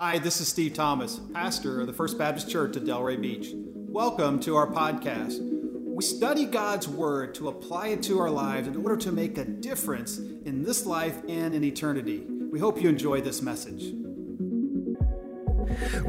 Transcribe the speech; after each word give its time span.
Hi, 0.00 0.20
this 0.20 0.40
is 0.40 0.46
Steve 0.46 0.74
Thomas, 0.74 1.20
pastor 1.34 1.80
of 1.80 1.88
the 1.88 1.92
First 1.92 2.18
Baptist 2.18 2.48
Church 2.48 2.76
at 2.76 2.84
Delray 2.84 3.20
Beach. 3.20 3.48
Welcome 3.52 4.38
to 4.42 4.54
our 4.54 4.68
podcast. 4.68 5.40
We 5.40 6.04
study 6.04 6.44
God's 6.44 6.86
Word 6.86 7.34
to 7.34 7.48
apply 7.48 7.88
it 7.88 8.04
to 8.04 8.20
our 8.20 8.30
lives 8.30 8.68
in 8.68 8.76
order 8.76 8.96
to 8.98 9.10
make 9.10 9.38
a 9.38 9.44
difference 9.44 10.18
in 10.18 10.62
this 10.62 10.86
life 10.86 11.20
and 11.28 11.52
in 11.52 11.64
eternity. 11.64 12.24
We 12.28 12.60
hope 12.60 12.80
you 12.80 12.88
enjoy 12.88 13.22
this 13.22 13.42
message. 13.42 13.92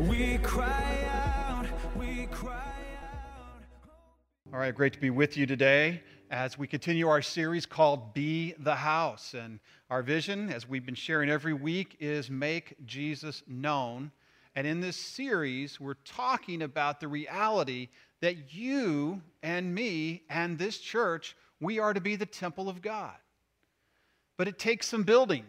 We 0.08 0.38
cry 0.44 1.08
out, 1.12 1.66
we 1.98 2.28
cry 2.28 2.74
out. 3.02 3.64
All 4.54 4.60
right, 4.60 4.76
great 4.76 4.94
to 4.94 5.00
be 5.00 5.10
with 5.10 5.36
you 5.36 5.48
today 5.48 6.04
as 6.30 6.60
we 6.60 6.68
continue 6.68 7.08
our 7.08 7.24
series 7.24 7.66
called 7.66 8.14
Be 8.14 8.54
the 8.60 8.76
House. 8.76 9.34
And 9.34 9.60
our 9.90 10.04
vision, 10.04 10.52
as 10.52 10.70
we've 10.70 10.86
been 10.86 10.96
sharing 10.96 11.30
every 11.30 11.54
week, 11.54 11.98
is 12.00 12.30
make 12.30 12.76
Jesus 12.86 13.42
known. 13.48 14.12
And 14.56 14.68
in 14.68 14.80
this 14.80 14.96
series, 14.96 15.80
we're 15.80 15.96
talking 16.06 16.62
about 16.62 17.00
the 17.00 17.08
reality 17.08 17.90
that 18.22 18.54
you 18.54 19.22
and 19.42 19.74
me 19.74 20.22
and 20.30 20.58
this 20.58 20.78
church, 20.78 21.36
we 21.60 21.80
are 21.80 21.94
to 21.94 22.02
be 22.02 22.16
the 22.16 22.26
temple 22.26 22.70
of 22.70 22.82
God. 22.82 23.16
But 24.38 24.48
it 24.48 24.60
takes 24.60 24.88
some 24.88 25.04
building 25.04 25.46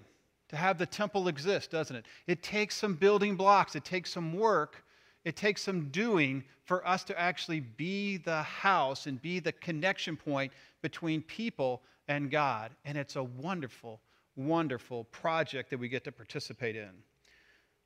to 0.48 0.56
have 0.56 0.78
the 0.78 0.86
temple 0.86 1.28
exist, 1.28 1.70
doesn't 1.70 1.94
it? 1.94 2.06
It 2.26 2.42
takes 2.42 2.74
some 2.74 2.94
building 2.94 3.36
blocks, 3.36 3.76
it 3.76 3.84
takes 3.84 4.12
some 4.12 4.32
work, 4.32 4.82
it 5.24 5.36
takes 5.36 5.62
some 5.62 5.88
doing 5.90 6.44
for 6.64 6.86
us 6.86 7.04
to 7.04 7.18
actually 7.18 7.60
be 7.60 8.16
the 8.16 8.42
house 8.42 9.06
and 9.06 9.20
be 9.20 9.40
the 9.40 9.52
connection 9.52 10.16
point 10.16 10.52
between 10.82 11.22
people 11.22 11.82
and 12.08 12.30
God. 12.30 12.72
And 12.84 12.96
it's 12.98 13.16
a 13.16 13.22
wonderful, 13.22 14.00
wonderful 14.36 15.04
project 15.04 15.70
that 15.70 15.78
we 15.78 15.88
get 15.88 16.04
to 16.04 16.12
participate 16.12 16.76
in. 16.76 16.90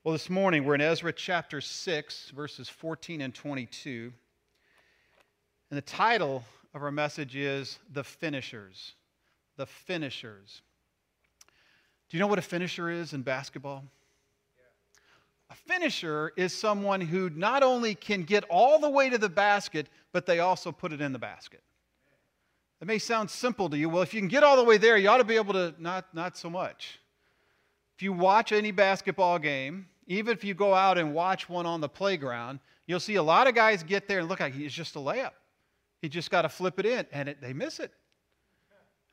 Well, 0.03 0.13
this 0.13 0.29
morning 0.29 0.65
we're 0.65 0.75
in 0.75 0.81
Ezra 0.81 1.13
chapter 1.13 1.61
6, 1.61 2.31
verses 2.31 2.69
14 2.69 3.21
and 3.23 3.35
22. 3.35 4.13
And 5.71 5.79
the 5.79 5.83
title 5.83 6.45
of 6.75 6.83
our 6.83 6.91
message 6.91 7.37
is 7.37 7.79
The 7.93 8.05
Finishers. 8.05 8.95
The 9.57 9.67
Finishers. 9.67 10.63
Do 12.09 12.17
you 12.17 12.21
know 12.21 12.27
what 12.27 12.39
a 12.39 12.43
finisher 12.43 12.91
is 12.91 13.13
in 13.13 13.23
basketball? 13.23 13.85
A 15.51 15.55
finisher 15.55 16.33
is 16.37 16.53
someone 16.53 17.01
who 17.01 17.31
not 17.31 17.63
only 17.63 17.95
can 17.95 18.25
get 18.25 18.45
all 18.51 18.79
the 18.79 18.91
way 18.91 19.09
to 19.09 19.19
the 19.19 19.29
basket, 19.29 19.89
but 20.13 20.27
they 20.27 20.41
also 20.41 20.73
put 20.73 20.93
it 20.93 21.01
in 21.01 21.13
the 21.13 21.19
basket. 21.19 21.63
It 22.81 22.87
may 22.87 22.99
sound 22.99 23.31
simple 23.31 23.71
to 23.71 23.79
you. 23.79 23.89
Well, 23.89 24.03
if 24.03 24.13
you 24.13 24.21
can 24.21 24.29
get 24.29 24.43
all 24.43 24.57
the 24.57 24.65
way 24.65 24.77
there, 24.77 24.97
you 24.97 25.09
ought 25.09 25.19
to 25.19 25.25
be 25.25 25.37
able 25.37 25.55
to, 25.55 25.75
not, 25.79 26.13
not 26.15 26.37
so 26.37 26.51
much. 26.51 27.01
If 27.97 28.03
you 28.03 28.13
watch 28.13 28.53
any 28.53 28.73
basketball 28.73 29.39
game, 29.39 29.87
even 30.07 30.33
if 30.33 30.45
you 30.45 30.55
go 30.55 30.75
out 30.75 30.99
and 30.99 31.15
watch 31.15 31.49
one 31.49 31.67
on 31.67 31.81
the 31.81 31.89
playground, 31.89 32.59
you'll 32.87 33.01
see 33.01 33.15
a 33.15 33.23
lot 33.23 33.47
of 33.47 33.55
guys 33.55 33.83
get 33.83 34.09
there 34.09 34.19
and 34.19 34.29
look 34.29 34.41
like 34.41 34.55
it's 34.57 34.75
just 34.75 34.97
a 34.97 34.99
layup. 34.99 35.31
He 36.03 36.09
just 36.09 36.31
got 36.31 36.43
to 36.43 36.49
flip 36.49 36.79
it 36.79 36.87
in, 36.87 37.07
and 37.13 37.29
it, 37.29 37.41
they 37.41 37.53
miss 37.53 37.79
it. 37.81 37.93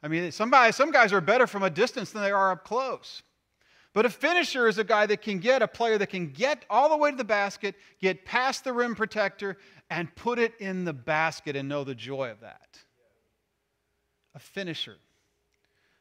I 0.04 0.08
mean, 0.08 0.32
somebody, 0.32 0.72
some 0.72 0.92
guys 0.92 1.14
are 1.14 1.22
better 1.22 1.46
from 1.46 1.64
a 1.64 1.70
distance 1.70 2.12
than 2.12 2.24
they 2.24 2.32
are 2.32 2.52
up 2.52 2.66
close. 2.66 3.22
But 3.94 4.06
a 4.06 4.10
finisher 4.10 4.68
is 4.68 4.80
a 4.80 4.84
guy 4.84 5.06
that 5.06 5.22
can 5.22 5.40
get, 5.40 5.62
a 5.62 5.68
player 5.68 5.98
that 5.98 6.08
can 6.08 6.32
get 6.32 6.66
all 6.70 6.90
the 6.90 6.98
way 6.98 7.12
to 7.12 7.18
the 7.18 7.24
basket, 7.24 7.76
get 8.02 8.26
past 8.26 8.64
the 8.64 8.74
rim 8.74 8.96
protector, 8.96 9.58
and 9.90 10.14
put 10.16 10.40
it 10.40 10.54
in 10.60 10.86
the 10.86 10.94
basket 10.94 11.56
and 11.56 11.70
know 11.70 11.84
the 11.84 11.96
joy 11.96 12.32
of 12.32 12.40
that 12.40 12.80
a 14.36 14.40
finisher. 14.40 14.98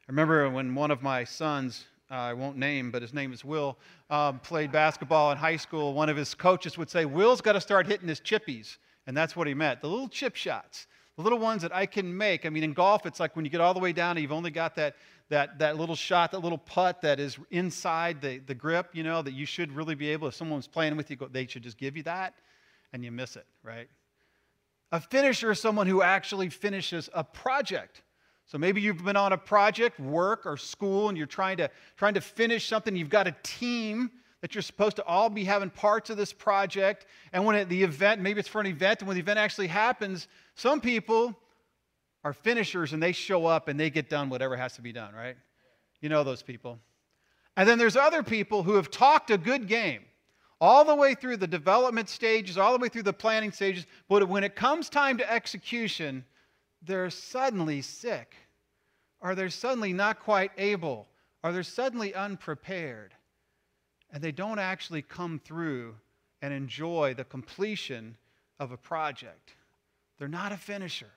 I 0.07 0.11
remember 0.11 0.49
when 0.49 0.75
one 0.75 0.91
of 0.91 1.01
my 1.01 1.23
sons, 1.23 1.85
uh, 2.09 2.15
I 2.15 2.33
won't 2.33 2.57
name, 2.57 2.91
but 2.91 3.01
his 3.01 3.13
name 3.13 3.31
is 3.33 3.45
Will, 3.45 3.77
um, 4.09 4.39
played 4.39 4.71
basketball 4.71 5.31
in 5.31 5.37
high 5.37 5.57
school. 5.57 5.93
One 5.93 6.09
of 6.09 6.17
his 6.17 6.33
coaches 6.33 6.77
would 6.77 6.89
say, 6.89 7.05
Will's 7.05 7.41
got 7.41 7.53
to 7.53 7.61
start 7.61 7.87
hitting 7.87 8.07
his 8.07 8.19
chippies. 8.19 8.77
And 9.07 9.17
that's 9.17 9.35
what 9.35 9.47
he 9.47 9.53
meant 9.53 9.81
the 9.81 9.87
little 9.87 10.07
chip 10.07 10.35
shots, 10.35 10.87
the 11.17 11.23
little 11.23 11.39
ones 11.39 11.61
that 11.63 11.75
I 11.75 11.85
can 11.85 12.15
make. 12.15 12.45
I 12.45 12.49
mean, 12.49 12.63
in 12.63 12.73
golf, 12.73 13.05
it's 13.05 13.19
like 13.19 13.35
when 13.35 13.45
you 13.45 13.51
get 13.51 13.61
all 13.61 13.73
the 13.73 13.79
way 13.79 13.93
down 13.93 14.11
and 14.11 14.21
you've 14.21 14.31
only 14.31 14.51
got 14.51 14.75
that, 14.75 14.95
that, 15.29 15.57
that 15.59 15.77
little 15.77 15.95
shot, 15.95 16.31
that 16.31 16.39
little 16.39 16.57
putt 16.57 17.01
that 17.01 17.19
is 17.19 17.37
inside 17.49 18.21
the, 18.21 18.39
the 18.39 18.53
grip, 18.53 18.89
you 18.93 19.03
know, 19.03 19.21
that 19.21 19.33
you 19.33 19.45
should 19.45 19.71
really 19.71 19.95
be 19.95 20.09
able, 20.09 20.27
if 20.27 20.35
someone's 20.35 20.67
playing 20.67 20.95
with 20.95 21.09
you, 21.09 21.17
they 21.31 21.47
should 21.47 21.63
just 21.63 21.77
give 21.77 21.97
you 21.97 22.03
that, 22.03 22.35
and 22.93 23.03
you 23.03 23.11
miss 23.11 23.35
it, 23.35 23.45
right? 23.63 23.87
A 24.91 24.99
finisher 24.99 25.51
is 25.51 25.59
someone 25.59 25.87
who 25.87 26.01
actually 26.01 26.49
finishes 26.49 27.09
a 27.13 27.23
project. 27.23 28.01
So 28.51 28.57
maybe 28.57 28.81
you've 28.81 29.05
been 29.05 29.15
on 29.15 29.31
a 29.31 29.37
project, 29.37 29.97
work 29.97 30.45
or 30.45 30.57
school, 30.57 31.07
and 31.07 31.17
you're 31.17 31.25
trying 31.25 31.55
to, 31.55 31.71
trying 31.95 32.15
to 32.15 32.19
finish 32.19 32.67
something. 32.67 32.93
You've 32.97 33.09
got 33.09 33.25
a 33.25 33.33
team 33.43 34.11
that 34.41 34.53
you're 34.53 34.61
supposed 34.61 34.97
to 34.97 35.05
all 35.05 35.29
be 35.29 35.45
having 35.45 35.69
parts 35.69 36.09
of 36.09 36.17
this 36.17 36.33
project. 36.33 37.05
And 37.31 37.45
when 37.45 37.55
it, 37.55 37.69
the 37.69 37.81
event, 37.81 38.19
maybe 38.19 38.41
it's 38.41 38.49
for 38.49 38.59
an 38.59 38.67
event, 38.67 38.99
and 38.99 39.07
when 39.07 39.15
the 39.15 39.21
event 39.21 39.39
actually 39.39 39.67
happens, 39.67 40.27
some 40.55 40.81
people 40.81 41.33
are 42.25 42.33
finishers 42.33 42.91
and 42.91 43.01
they 43.01 43.13
show 43.13 43.45
up 43.45 43.69
and 43.69 43.79
they 43.79 43.89
get 43.89 44.09
done 44.09 44.29
whatever 44.29 44.57
has 44.57 44.73
to 44.73 44.81
be 44.81 44.91
done, 44.91 45.15
right? 45.15 45.37
You 46.01 46.09
know 46.09 46.25
those 46.25 46.41
people. 46.41 46.77
And 47.55 47.69
then 47.69 47.77
there's 47.77 47.95
other 47.95 48.21
people 48.21 48.63
who 48.63 48.73
have 48.73 48.91
talked 48.91 49.31
a 49.31 49.37
good 49.37 49.69
game 49.69 50.01
all 50.59 50.83
the 50.83 50.93
way 50.93 51.15
through 51.15 51.37
the 51.37 51.47
development 51.47 52.09
stages, 52.09 52.57
all 52.57 52.73
the 52.73 52.79
way 52.79 52.89
through 52.89 53.03
the 53.03 53.13
planning 53.13 53.53
stages, 53.53 53.85
but 54.09 54.27
when 54.27 54.43
it 54.43 54.57
comes 54.57 54.89
time 54.89 55.17
to 55.19 55.31
execution, 55.31 56.25
they're 56.81 57.09
suddenly 57.09 57.81
sick, 57.81 58.35
or 59.19 59.35
they're 59.35 59.49
suddenly 59.49 59.93
not 59.93 60.19
quite 60.19 60.51
able, 60.57 61.07
or 61.43 61.51
they're 61.51 61.63
suddenly 61.63 62.13
unprepared, 62.13 63.13
and 64.11 64.23
they 64.23 64.31
don't 64.31 64.59
actually 64.59 65.01
come 65.01 65.39
through 65.43 65.95
and 66.41 66.53
enjoy 66.53 67.13
the 67.13 67.23
completion 67.23 68.17
of 68.59 68.71
a 68.71 68.77
project. 68.77 69.53
They're 70.17 70.27
not 70.27 70.51
a 70.51 70.57
finisher. 70.57 71.11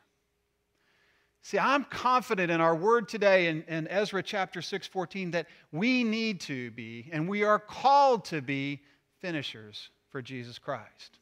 See, 1.43 1.59
I'm 1.59 1.85
confident 1.85 2.51
in 2.51 2.61
our 2.61 2.75
word 2.75 3.09
today 3.09 3.49
in, 3.49 3.63
in 3.65 3.87
Ezra 3.89 4.23
chapter 4.23 4.63
6 4.63 4.87
14 4.87 5.33
that 5.33 5.47
we 5.73 6.03
need 6.05 6.41
to 6.43 6.71
be, 6.71 7.11
and 7.13 7.29
we 7.29 7.43
are 7.43 7.59
called 7.59 8.25
to 8.27 8.41
be, 8.41 8.83
finishers 9.21 9.91
for 10.11 10.21
Jesus 10.21 10.59
Christ 10.59 11.19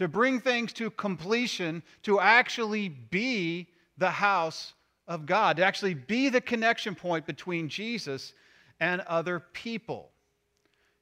to 0.00 0.08
bring 0.08 0.40
things 0.40 0.72
to 0.72 0.90
completion, 0.92 1.82
to 2.02 2.18
actually 2.20 2.88
be 2.88 3.68
the 3.98 4.10
house 4.10 4.72
of 5.06 5.26
God, 5.26 5.58
to 5.58 5.62
actually 5.64 5.92
be 5.92 6.30
the 6.30 6.40
connection 6.40 6.94
point 6.94 7.26
between 7.26 7.68
Jesus 7.68 8.32
and 8.80 9.02
other 9.02 9.40
people. 9.52 10.10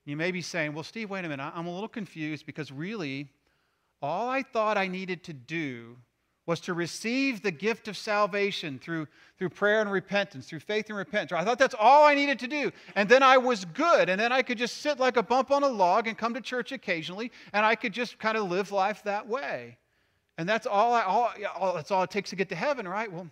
You 0.05 0.17
may 0.17 0.33
be 0.33 0.43
saying, 0.43 0.75
well, 0.75 0.83
Steve, 0.83 1.11
wait 1.11 1.25
a 1.25 1.29
minute, 1.29 1.53
I'm 1.55 1.69
a 1.69 1.73
little 1.73 1.89
confused 1.89 2.45
because 2.45 2.73
really, 2.73 3.29
all 4.03 4.29
I 4.29 4.43
thought 4.43 4.77
I 4.77 4.89
needed 4.89 5.23
to 5.25 5.33
do 5.33 5.97
was 6.49 6.61
to 6.61 6.73
receive 6.73 7.43
the 7.43 7.51
gift 7.51 7.89
of 7.89 7.97
salvation 7.97 8.79
through, 8.79 9.07
through 9.37 9.51
prayer 9.51 9.83
and 9.83 9.93
repentance, 9.93 10.47
through 10.49 10.61
faith 10.61 10.87
and 10.89 10.97
repentance. 10.97 11.31
I 11.31 11.45
thought 11.45 11.59
that's 11.59 11.75
all 11.79 12.07
I 12.07 12.15
needed 12.15 12.39
to 12.39 12.49
do. 12.49 12.73
And 12.97 13.07
then 13.07 13.23
I 13.23 13.37
was 13.37 13.67
good. 13.67 14.09
And 14.09 14.19
then 14.19 14.33
I 14.33 14.41
could 14.41 14.57
just 14.57 14.79
sit 14.79 14.99
like 14.99 15.19
a 15.19 15.23
bump 15.23 15.51
on 15.51 15.63
a 15.63 15.69
log 15.69 16.09
and 16.09 16.17
come 16.17 16.33
to 16.33 16.41
church 16.41 16.73
occasionally, 16.73 17.31
and 17.53 17.67
I 17.67 17.75
could 17.75 17.93
just 17.93 18.19
kind 18.19 18.39
of 18.39 18.51
live 18.51 18.73
life 18.73 19.03
that 19.05 19.29
way. 19.29 19.77
And 20.39 20.49
that's 20.49 20.67
all, 20.67 20.95
I, 20.95 21.03
all, 21.03 21.31
all, 21.55 21.75
that's 21.75 21.91
all 21.91 22.03
it 22.03 22.11
takes 22.11 22.31
to 22.31 22.37
get 22.37 22.49
to 22.49 22.57
heaven, 22.57 22.89
right? 22.89 23.13
Well, 23.13 23.29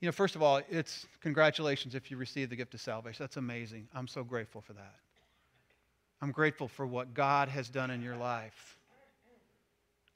you 0.00 0.06
know, 0.06 0.12
first 0.12 0.36
of 0.36 0.42
all, 0.42 0.62
it's 0.70 1.06
congratulations 1.20 1.94
if 1.94 2.10
you 2.10 2.16
receive 2.16 2.48
the 2.48 2.56
gift 2.56 2.72
of 2.72 2.80
salvation. 2.80 3.22
That's 3.22 3.36
amazing. 3.36 3.88
I'm 3.94 4.08
so 4.08 4.24
grateful 4.24 4.62
for 4.62 4.72
that. 4.72 4.94
I'm 6.22 6.32
grateful 6.32 6.66
for 6.66 6.86
what 6.86 7.12
God 7.12 7.50
has 7.50 7.68
done 7.68 7.90
in 7.90 8.00
your 8.00 8.16
life. 8.16 8.78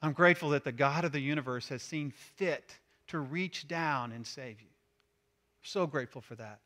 I'm 0.01 0.13
grateful 0.13 0.49
that 0.49 0.63
the 0.63 0.71
God 0.71 1.05
of 1.05 1.11
the 1.11 1.19
universe 1.19 1.69
has 1.69 1.81
seen 1.81 2.11
fit 2.11 2.77
to 3.07 3.19
reach 3.19 3.67
down 3.67 4.11
and 4.11 4.25
save 4.25 4.61
you. 4.61 4.67
So 5.63 5.87
grateful 5.87 6.21
for 6.21 6.35
that. 6.35 6.59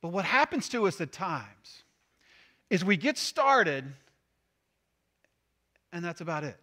But 0.00 0.08
what 0.08 0.24
happens 0.24 0.68
to 0.70 0.86
us 0.86 1.00
at 1.00 1.12
times 1.12 1.82
is 2.70 2.84
we 2.84 2.96
get 2.96 3.18
started, 3.18 3.84
and 5.92 6.04
that's 6.04 6.20
about 6.20 6.44
it. 6.44 6.58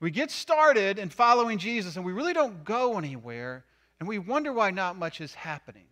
We 0.00 0.10
get 0.10 0.30
started 0.30 0.98
in 0.98 1.10
following 1.10 1.58
Jesus, 1.58 1.96
and 1.96 2.04
we 2.04 2.12
really 2.12 2.32
don't 2.32 2.64
go 2.64 2.98
anywhere, 2.98 3.64
and 3.98 4.08
we 4.08 4.18
wonder 4.18 4.52
why 4.52 4.70
not 4.70 4.96
much 4.96 5.20
is 5.20 5.34
happening. 5.34 5.86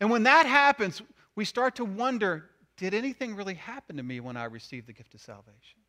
And 0.00 0.10
when 0.10 0.24
that 0.24 0.46
happens, 0.46 1.00
we 1.36 1.44
start 1.44 1.76
to 1.76 1.84
wonder 1.84 2.50
did 2.78 2.94
anything 2.94 3.34
really 3.34 3.54
happen 3.54 3.96
to 3.98 4.02
me 4.02 4.20
when 4.20 4.36
I 4.36 4.44
received 4.44 4.86
the 4.86 4.92
gift 4.92 5.14
of 5.14 5.20
salvation? 5.20 5.80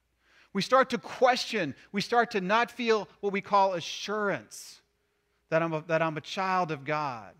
We 0.51 0.62
start 0.62 0.89
to 0.89 0.97
question, 0.97 1.75
we 1.91 2.01
start 2.01 2.31
to 2.31 2.41
not 2.41 2.71
feel 2.71 3.07
what 3.21 3.31
we 3.31 3.39
call 3.39 3.74
assurance 3.74 4.81
that 5.50 5.62
I'm 5.62 5.74
a, 5.74 5.83
that 5.88 6.01
I'm 6.01 6.18
a 6.18 6.21
child 6.21 6.71
of 6.71 6.83
God. 6.83 7.33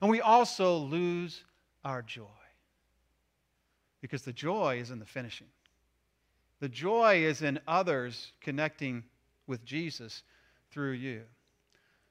And 0.00 0.10
we 0.10 0.20
also 0.20 0.76
lose 0.78 1.44
our 1.84 2.02
joy 2.02 2.24
because 4.00 4.22
the 4.22 4.32
joy 4.32 4.78
is 4.80 4.90
in 4.90 4.98
the 4.98 5.06
finishing. 5.06 5.48
The 6.60 6.68
joy 6.68 7.24
is 7.24 7.42
in 7.42 7.58
others 7.66 8.32
connecting 8.40 9.04
with 9.46 9.64
Jesus 9.64 10.22
through 10.70 10.92
you. 10.92 11.22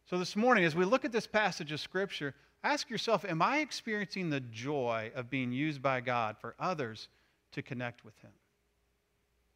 So, 0.09 0.17
this 0.17 0.35
morning, 0.35 0.65
as 0.65 0.75
we 0.75 0.85
look 0.85 1.05
at 1.05 1.11
this 1.11 1.27
passage 1.27 1.71
of 1.71 1.79
Scripture, 1.79 2.33
ask 2.63 2.89
yourself 2.89 3.25
Am 3.25 3.41
I 3.41 3.59
experiencing 3.59 4.29
the 4.29 4.39
joy 4.39 5.11
of 5.15 5.29
being 5.29 5.51
used 5.51 5.81
by 5.81 6.01
God 6.01 6.37
for 6.39 6.55
others 6.59 7.07
to 7.53 7.61
connect 7.61 8.05
with 8.05 8.17
Him? 8.19 8.31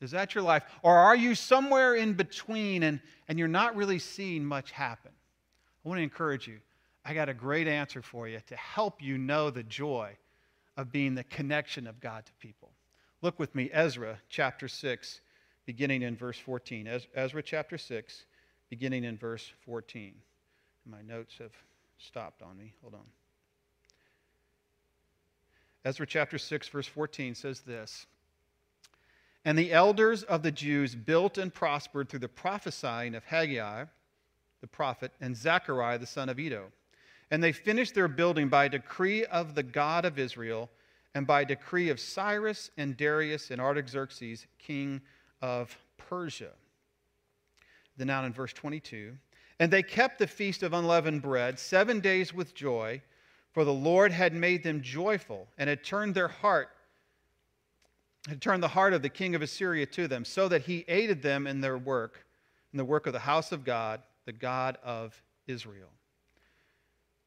Is 0.01 0.11
that 0.11 0.35
your 0.35 0.43
life? 0.43 0.63
Or 0.81 0.97
are 0.97 1.15
you 1.15 1.33
somewhere 1.33 1.95
in 1.95 2.13
between 2.13 2.83
and, 2.83 2.99
and 3.27 3.39
you're 3.39 3.47
not 3.47 3.75
really 3.75 3.99
seeing 3.99 4.43
much 4.43 4.71
happen? 4.71 5.11
I 5.83 5.87
want 5.87 5.99
to 5.99 6.03
encourage 6.03 6.47
you. 6.47 6.59
I 7.05 7.13
got 7.13 7.29
a 7.29 7.33
great 7.33 7.67
answer 7.67 8.01
for 8.01 8.27
you 8.27 8.39
to 8.47 8.55
help 8.55 9.01
you 9.01 9.17
know 9.17 9.49
the 9.49 9.63
joy 9.63 10.15
of 10.77 10.91
being 10.91 11.15
the 11.15 11.23
connection 11.25 11.87
of 11.87 11.99
God 11.99 12.25
to 12.25 12.33
people. 12.33 12.71
Look 13.21 13.39
with 13.39 13.53
me, 13.55 13.69
Ezra 13.71 14.19
chapter 14.29 14.67
6, 14.67 15.21
beginning 15.65 16.01
in 16.01 16.15
verse 16.15 16.37
14. 16.37 16.89
Ezra 17.15 17.43
chapter 17.43 17.77
6, 17.77 18.25
beginning 18.69 19.03
in 19.03 19.17
verse 19.17 19.51
14. 19.65 20.13
My 20.85 21.01
notes 21.01 21.35
have 21.39 21.53
stopped 22.03 22.41
on 22.41 22.57
me. 22.57 22.73
Hold 22.81 22.95
on. 22.95 23.05
Ezra 25.85 26.05
chapter 26.05 26.37
6, 26.37 26.67
verse 26.69 26.87
14 26.87 27.35
says 27.35 27.61
this 27.61 28.05
And 29.45 29.57
the 29.57 29.71
elders 29.71 30.23
of 30.23 30.43
the 30.43 30.51
Jews 30.51 30.95
built 30.95 31.37
and 31.37 31.53
prospered 31.53 32.09
through 32.09 32.19
the 32.19 32.29
prophesying 32.29 33.15
of 33.15 33.23
Haggai, 33.25 33.85
the 34.61 34.67
prophet, 34.67 35.11
and 35.19 35.35
Zechariah, 35.35 35.97
the 35.97 36.05
son 36.05 36.29
of 36.29 36.39
Iddo. 36.39 36.71
And 37.31 37.43
they 37.43 37.51
finished 37.51 37.95
their 37.95 38.07
building 38.07 38.47
by 38.47 38.67
decree 38.67 39.25
of 39.25 39.55
the 39.55 39.63
God 39.63 40.05
of 40.05 40.19
Israel 40.19 40.69
and 41.15 41.25
by 41.25 41.43
decree 41.43 41.89
of 41.89 41.99
Cyrus 41.99 42.69
and 42.77 42.95
Darius 42.95 43.49
and 43.51 43.59
Artaxerxes, 43.59 44.45
king 44.59 45.01
of 45.41 45.77
Persia. 45.97 46.51
Then 47.97 48.07
down 48.07 48.25
in 48.25 48.33
verse 48.33 48.53
22 48.53 49.13
And 49.59 49.71
they 49.71 49.83
kept 49.83 50.19
the 50.19 50.27
feast 50.27 50.63
of 50.63 50.73
unleavened 50.73 51.21
bread 51.21 51.59
seven 51.59 51.99
days 51.99 52.33
with 52.33 52.55
joy, 52.55 53.01
for 53.51 53.63
the 53.63 53.73
Lord 53.73 54.11
had 54.11 54.33
made 54.33 54.63
them 54.63 54.81
joyful 54.81 55.47
and 55.57 55.69
had 55.69 55.83
turned 55.83 56.15
their 56.15 56.27
heart 56.27 56.69
had 58.27 58.41
turned 58.41 58.63
the 58.63 58.69
heart 58.69 58.93
of 58.93 59.01
the 59.01 59.09
king 59.09 59.35
of 59.35 59.41
Assyria 59.41 59.85
to 59.87 60.07
them, 60.07 60.23
so 60.23 60.47
that 60.47 60.63
he 60.63 60.85
aided 60.87 61.21
them 61.21 61.45
in 61.45 61.61
their 61.61 61.77
work, 61.77 62.25
in 62.71 62.77
the 62.77 62.85
work 62.85 63.05
of 63.05 63.13
the 63.13 63.19
house 63.19 63.51
of 63.51 63.65
God, 63.65 64.01
the 64.25 64.31
God 64.31 64.77
of 64.83 65.21
Israel. 65.47 65.89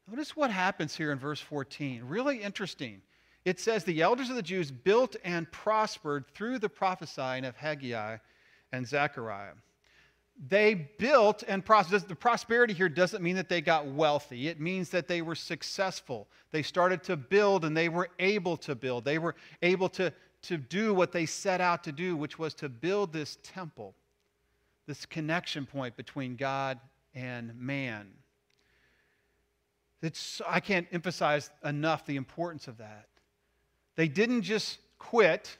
Notice 0.09 0.35
what 0.35 0.49
happens 0.49 0.95
here 0.95 1.11
in 1.11 1.19
verse 1.19 1.39
14. 1.39 2.03
Really 2.05 2.41
interesting. 2.41 3.01
It 3.45 3.59
says, 3.59 3.83
The 3.83 4.01
elders 4.01 4.29
of 4.29 4.35
the 4.35 4.41
Jews 4.41 4.71
built 4.71 5.15
and 5.23 5.51
prospered 5.51 6.25
through 6.33 6.59
the 6.59 6.69
prophesying 6.69 7.45
of 7.45 7.55
Haggai 7.55 8.17
and 8.71 8.87
Zechariah. 8.87 9.53
They 10.49 10.75
built 10.75 11.43
and 11.47 11.65
prospered. 11.65 12.07
The 12.07 12.15
prosperity 12.15 12.73
here 12.73 12.89
doesn't 12.89 13.23
mean 13.23 13.35
that 13.37 13.49
they 13.49 13.59
got 13.59 13.87
wealthy. 13.87 14.47
It 14.47 14.59
means 14.59 14.89
that 14.89 15.07
they 15.07 15.23
were 15.23 15.33
successful. 15.33 16.27
They 16.51 16.61
started 16.61 17.01
to 17.03 17.17
build 17.17 17.65
and 17.65 17.75
they 17.75 17.89
were 17.89 18.09
able 18.19 18.55
to 18.57 18.75
build. 18.75 19.03
They 19.03 19.17
were 19.17 19.35
able 19.63 19.89
to, 19.89 20.13
to 20.43 20.57
do 20.57 20.93
what 20.93 21.11
they 21.11 21.25
set 21.25 21.59
out 21.59 21.83
to 21.85 21.91
do, 21.91 22.15
which 22.15 22.37
was 22.37 22.53
to 22.55 22.69
build 22.69 23.11
this 23.11 23.39
temple, 23.41 23.95
this 24.85 25.07
connection 25.07 25.65
point 25.65 25.97
between 25.97 26.35
God 26.35 26.79
and 27.15 27.59
man. 27.59 28.07
It's, 30.03 30.39
I 30.47 30.59
can't 30.59 30.87
emphasize 30.91 31.49
enough 31.65 32.05
the 32.05 32.15
importance 32.15 32.67
of 32.67 32.77
that. 32.77 33.07
They 33.95 34.07
didn't 34.07 34.43
just 34.43 34.77
quit, 34.99 35.57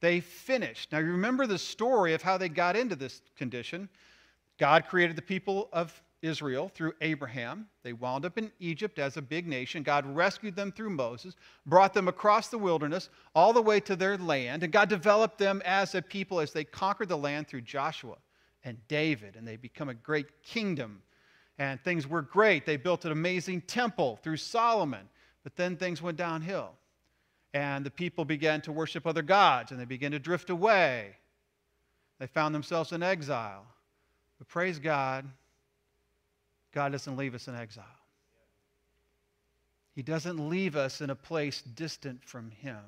they 0.00 0.20
finished. 0.20 0.92
Now, 0.92 0.98
you 0.98 1.06
remember 1.06 1.48
the 1.48 1.58
story 1.58 2.14
of 2.14 2.22
how 2.22 2.38
they 2.38 2.48
got 2.48 2.76
into 2.76 2.94
this 2.94 3.20
condition. 3.36 3.88
God 4.60 4.86
created 4.86 5.16
the 5.16 5.22
people 5.22 5.68
of 5.72 6.00
Israel 6.22 6.70
through 6.72 6.92
Abraham. 7.00 7.66
They 7.82 7.94
wound 7.94 8.24
up 8.24 8.38
in 8.38 8.52
Egypt 8.60 9.00
as 9.00 9.16
a 9.16 9.22
big 9.22 9.48
nation. 9.48 9.82
God 9.82 10.06
rescued 10.14 10.54
them 10.54 10.70
through 10.70 10.90
Moses, 10.90 11.34
brought 11.66 11.94
them 11.94 12.06
across 12.06 12.48
the 12.48 12.58
wilderness 12.58 13.08
all 13.34 13.52
the 13.52 13.62
way 13.62 13.80
to 13.80 13.96
their 13.96 14.16
land, 14.18 14.62
and 14.62 14.72
God 14.72 14.88
developed 14.88 15.38
them 15.38 15.62
as 15.64 15.96
a 15.96 16.02
people 16.02 16.38
as 16.38 16.52
they 16.52 16.62
conquered 16.62 17.08
the 17.08 17.16
land 17.16 17.48
through 17.48 17.62
Joshua 17.62 18.18
and 18.62 18.76
David, 18.86 19.34
and 19.34 19.48
they 19.48 19.56
become 19.56 19.88
a 19.88 19.94
great 19.94 20.42
kingdom 20.44 21.02
and 21.60 21.78
things 21.84 22.06
were 22.06 22.22
great. 22.22 22.64
They 22.64 22.78
built 22.78 23.04
an 23.04 23.12
amazing 23.12 23.60
temple 23.60 24.18
through 24.22 24.38
Solomon, 24.38 25.06
but 25.44 25.56
then 25.56 25.76
things 25.76 26.00
went 26.00 26.16
downhill. 26.16 26.70
And 27.52 27.84
the 27.84 27.90
people 27.90 28.24
began 28.24 28.62
to 28.62 28.72
worship 28.72 29.06
other 29.06 29.20
gods 29.20 29.70
and 29.70 29.78
they 29.78 29.84
began 29.84 30.12
to 30.12 30.18
drift 30.18 30.48
away. 30.48 31.16
They 32.18 32.26
found 32.26 32.54
themselves 32.54 32.92
in 32.92 33.02
exile. 33.02 33.66
But 34.40 34.48
praise 34.48 34.78
God, 34.78 35.26
God 36.72 36.92
doesn't 36.92 37.18
leave 37.18 37.34
us 37.34 37.46
in 37.46 37.54
exile. 37.54 37.84
He 39.94 40.02
doesn't 40.02 40.48
leave 40.48 40.76
us 40.76 41.02
in 41.02 41.10
a 41.10 41.14
place 41.14 41.60
distant 41.60 42.24
from 42.24 42.50
Him. 42.50 42.80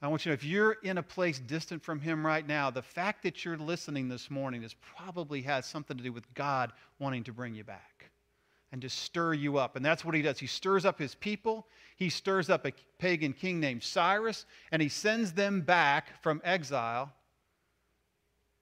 I 0.00 0.06
want 0.06 0.24
you 0.24 0.30
to 0.30 0.30
know 0.30 0.34
if 0.34 0.44
you're 0.44 0.76
in 0.84 0.98
a 0.98 1.02
place 1.02 1.40
distant 1.40 1.82
from 1.82 1.98
Him 1.98 2.24
right 2.24 2.46
now, 2.46 2.70
the 2.70 2.82
fact 2.82 3.24
that 3.24 3.44
you're 3.44 3.56
listening 3.56 4.08
this 4.08 4.30
morning 4.30 4.62
is 4.62 4.76
probably 4.96 5.42
has 5.42 5.66
something 5.66 5.96
to 5.96 6.04
do 6.04 6.12
with 6.12 6.32
God 6.34 6.72
wanting 7.00 7.24
to 7.24 7.32
bring 7.32 7.56
you 7.56 7.64
back 7.64 8.08
and 8.70 8.80
to 8.82 8.88
stir 8.88 9.34
you 9.34 9.58
up. 9.58 9.74
And 9.74 9.84
that's 9.84 10.04
what 10.04 10.14
He 10.14 10.22
does. 10.22 10.38
He 10.38 10.46
stirs 10.46 10.84
up 10.84 11.00
His 11.00 11.16
people, 11.16 11.66
He 11.96 12.10
stirs 12.10 12.48
up 12.48 12.64
a 12.64 12.72
pagan 12.98 13.32
king 13.32 13.58
named 13.58 13.82
Cyrus, 13.82 14.46
and 14.70 14.80
He 14.80 14.88
sends 14.88 15.32
them 15.32 15.62
back 15.62 16.22
from 16.22 16.40
exile 16.44 17.12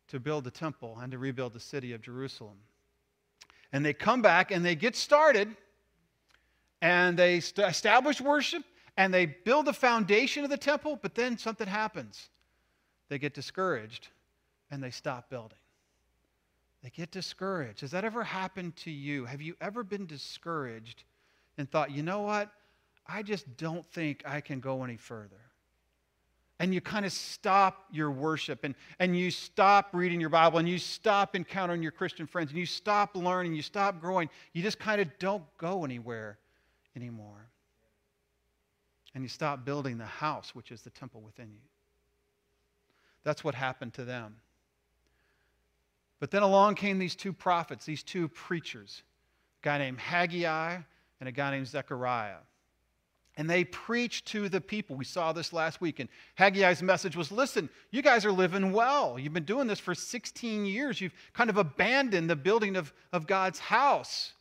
to 0.09 0.21
build 0.21 0.45
the 0.45 0.51
temple 0.51 0.99
and 1.01 1.13
to 1.13 1.19
rebuild 1.19 1.53
the 1.53 1.61
city 1.61 1.93
of 1.93 2.01
Jerusalem. 2.01 2.59
And 3.73 3.85
they 3.85 3.93
come 3.93 4.23
back 4.23 4.51
and 4.51 4.65
they 4.65 4.75
get 4.75 4.97
started 4.97 5.57
and 6.81 7.19
they 7.19 7.37
establish 7.37 8.21
worship 8.21 8.63
and 8.97 9.13
they 9.13 9.27
build 9.27 9.67
the 9.67 9.73
foundation 9.73 10.45
of 10.45 10.51
the 10.51 10.57
temple, 10.57 10.99
but 11.01 11.15
then 11.15 11.37
something 11.37 11.67
happens. 11.67 12.29
They 13.09 13.19
get 13.19 13.35
discouraged 13.35 14.09
and 14.71 14.83
they 14.83 14.91
stop 14.91 15.29
building. 15.29 15.59
They 16.83 16.91
get 16.91 17.11
discouraged. 17.11 17.81
Has 17.81 17.91
that 17.91 18.05
ever 18.05 18.23
happened 18.23 18.77
to 18.77 18.91
you? 18.91 19.25
Have 19.25 19.43
you 19.43 19.57
ever 19.61 19.83
been 19.83 20.07
discouraged 20.07 21.05
and 21.59 21.71
thought, 21.71 21.91
you 21.91 22.03
know 22.03 22.21
what? 22.21 22.51
I 23.09 23.23
just 23.23 23.57
don't 23.57 23.87
think 23.93 24.23
I 24.27 24.41
can 24.41 24.61
go 24.61 24.85
any 24.85 24.97
further. 24.97 25.41
And 26.59 26.73
you 26.73 26.81
kind 26.81 27.05
of 27.05 27.13
stop 27.13 27.85
your 27.93 28.11
worship 28.11 28.65
and, 28.65 28.75
and 28.99 29.17
you 29.17 29.31
stop 29.31 29.91
reading 29.93 30.21
your 30.21 30.31
Bible 30.31 30.59
and 30.59 30.69
you 30.69 30.79
stop 30.79 31.37
encountering 31.37 31.83
your 31.83 31.93
Christian 31.93 32.27
friends 32.27 32.51
and 32.51 32.59
you 32.59 32.65
stop 32.65 33.15
learning, 33.15 33.55
you 33.55 33.63
stop 33.63 34.01
growing. 34.01 34.31
You 34.55 34.63
just 34.63 34.79
kind 34.79 35.01
of 35.01 35.09
don't 35.19 35.45
go 35.59 35.85
anywhere 35.85 36.39
anymore 36.95 37.51
and 39.17 39.25
you 39.25 39.29
stop 39.31 39.65
building 39.65 39.97
the 39.97 40.05
house, 40.05 40.55
which 40.55 40.71
is 40.71 40.83
the 40.83 40.91
temple 40.91 41.23
within 41.23 41.49
you. 41.51 41.61
That's 43.25 43.43
what 43.43 43.55
happened 43.55 43.95
to 43.95 44.05
them. 44.05 44.37
But 46.21 46.31
then 46.31 46.43
along 46.43 46.75
came 46.75 46.99
these 46.99 47.17
two 47.17 47.33
prophets, 47.33 47.87
these 47.87 48.03
two 48.03 48.29
preachers, 48.29 49.03
a 49.63 49.65
guy 49.65 49.79
named 49.79 49.99
Haggai 49.99 50.79
and 51.21 51.29
a 51.29 51.33
guy 51.33 51.51
named 51.51 51.67
Zechariah. 51.67 52.37
And 53.37 53.51
they 53.51 53.65
preached 53.65 54.27
to 54.29 54.49
the 54.49 54.61
people. 54.61 54.97
We 54.97 55.05
saw 55.05 55.33
this 55.33 55.53
last 55.53 55.81
week. 55.81 56.01
And 56.01 56.09
Haggai's 56.39 56.83
message 56.83 57.17
was 57.17 57.31
listen, 57.31 57.69
you 57.91 58.01
guys 58.01 58.25
are 58.25 58.33
living 58.33 58.73
well. 58.73 59.19
You've 59.19 59.35
been 59.35 59.45
doing 59.45 59.67
this 59.67 59.81
for 59.81 59.95
16 59.95 60.65
years. 60.65 61.01
You've 61.01 61.15
kind 61.35 61.51
of 61.51 61.59
abandoned 61.59 62.31
the 62.31 62.37
building 62.37 62.77
of, 62.77 62.93
of 63.13 63.27
God's 63.27 63.59
house. 63.59 64.33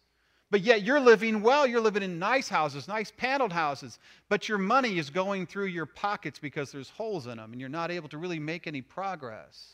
But 0.51 0.61
yet 0.61 0.83
you're 0.83 0.99
living 1.01 1.41
well. 1.41 1.67
You're 1.67 1.81
living 1.81 2.03
in 2.03 2.19
nice 2.19 2.47
houses, 2.47 2.87
nice 2.87 3.11
paneled 3.17 3.51
houses. 3.51 3.99
But 4.29 4.47
your 4.47 4.57
money 4.57 4.97
is 4.97 5.09
going 5.09 5.47
through 5.47 5.65
your 5.65 5.85
pockets 5.85 6.39
because 6.39 6.71
there's 6.71 6.89
holes 6.89 7.27
in 7.27 7.37
them 7.37 7.51
and 7.51 7.59
you're 7.59 7.69
not 7.69 7.91
able 7.91 8.09
to 8.09 8.17
really 8.17 8.39
make 8.39 8.67
any 8.67 8.81
progress. 8.81 9.73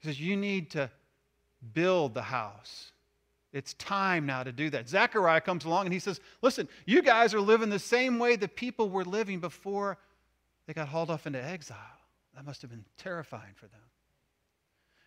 He 0.00 0.08
says, 0.08 0.20
You 0.20 0.36
need 0.36 0.72
to 0.72 0.90
build 1.72 2.12
the 2.12 2.22
house. 2.22 2.92
It's 3.54 3.74
time 3.74 4.26
now 4.26 4.42
to 4.42 4.50
do 4.50 4.68
that. 4.70 4.88
Zechariah 4.88 5.40
comes 5.40 5.64
along 5.64 5.86
and 5.86 5.92
he 5.92 6.00
says, 6.00 6.20
Listen, 6.42 6.68
you 6.86 7.02
guys 7.02 7.32
are 7.34 7.40
living 7.40 7.70
the 7.70 7.78
same 7.78 8.18
way 8.18 8.34
the 8.34 8.48
people 8.48 8.90
were 8.90 9.04
living 9.04 9.38
before 9.38 9.96
they 10.66 10.74
got 10.74 10.88
hauled 10.88 11.08
off 11.08 11.26
into 11.26 11.42
exile. 11.42 11.78
That 12.34 12.44
must 12.44 12.62
have 12.62 12.70
been 12.70 12.84
terrifying 12.98 13.54
for 13.54 13.66
them. 13.68 13.80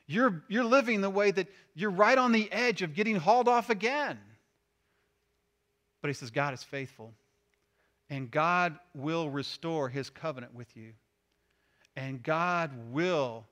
You're, 0.07 0.43
you're 0.47 0.63
living 0.63 1.01
the 1.01 1.09
way 1.09 1.29
that 1.31 1.49
you're 1.75 1.91
right 1.91 2.17
on 2.17 2.31
the 2.31 2.49
edge 2.49 2.81
of 2.81 2.95
getting 2.95 3.17
hauled 3.17 3.49
off 3.49 3.69
again. 3.69 4.17
But 6.01 6.07
he 6.07 6.13
says, 6.13 6.31
God 6.31 6.53
is 6.53 6.63
faithful. 6.63 7.13
And 8.09 8.31
God 8.31 8.79
will 8.95 9.29
restore 9.29 9.89
his 9.89 10.09
covenant 10.09 10.55
with 10.55 10.77
you. 10.77 10.93
And 11.97 12.23
God 12.23 12.71
will 12.91 13.45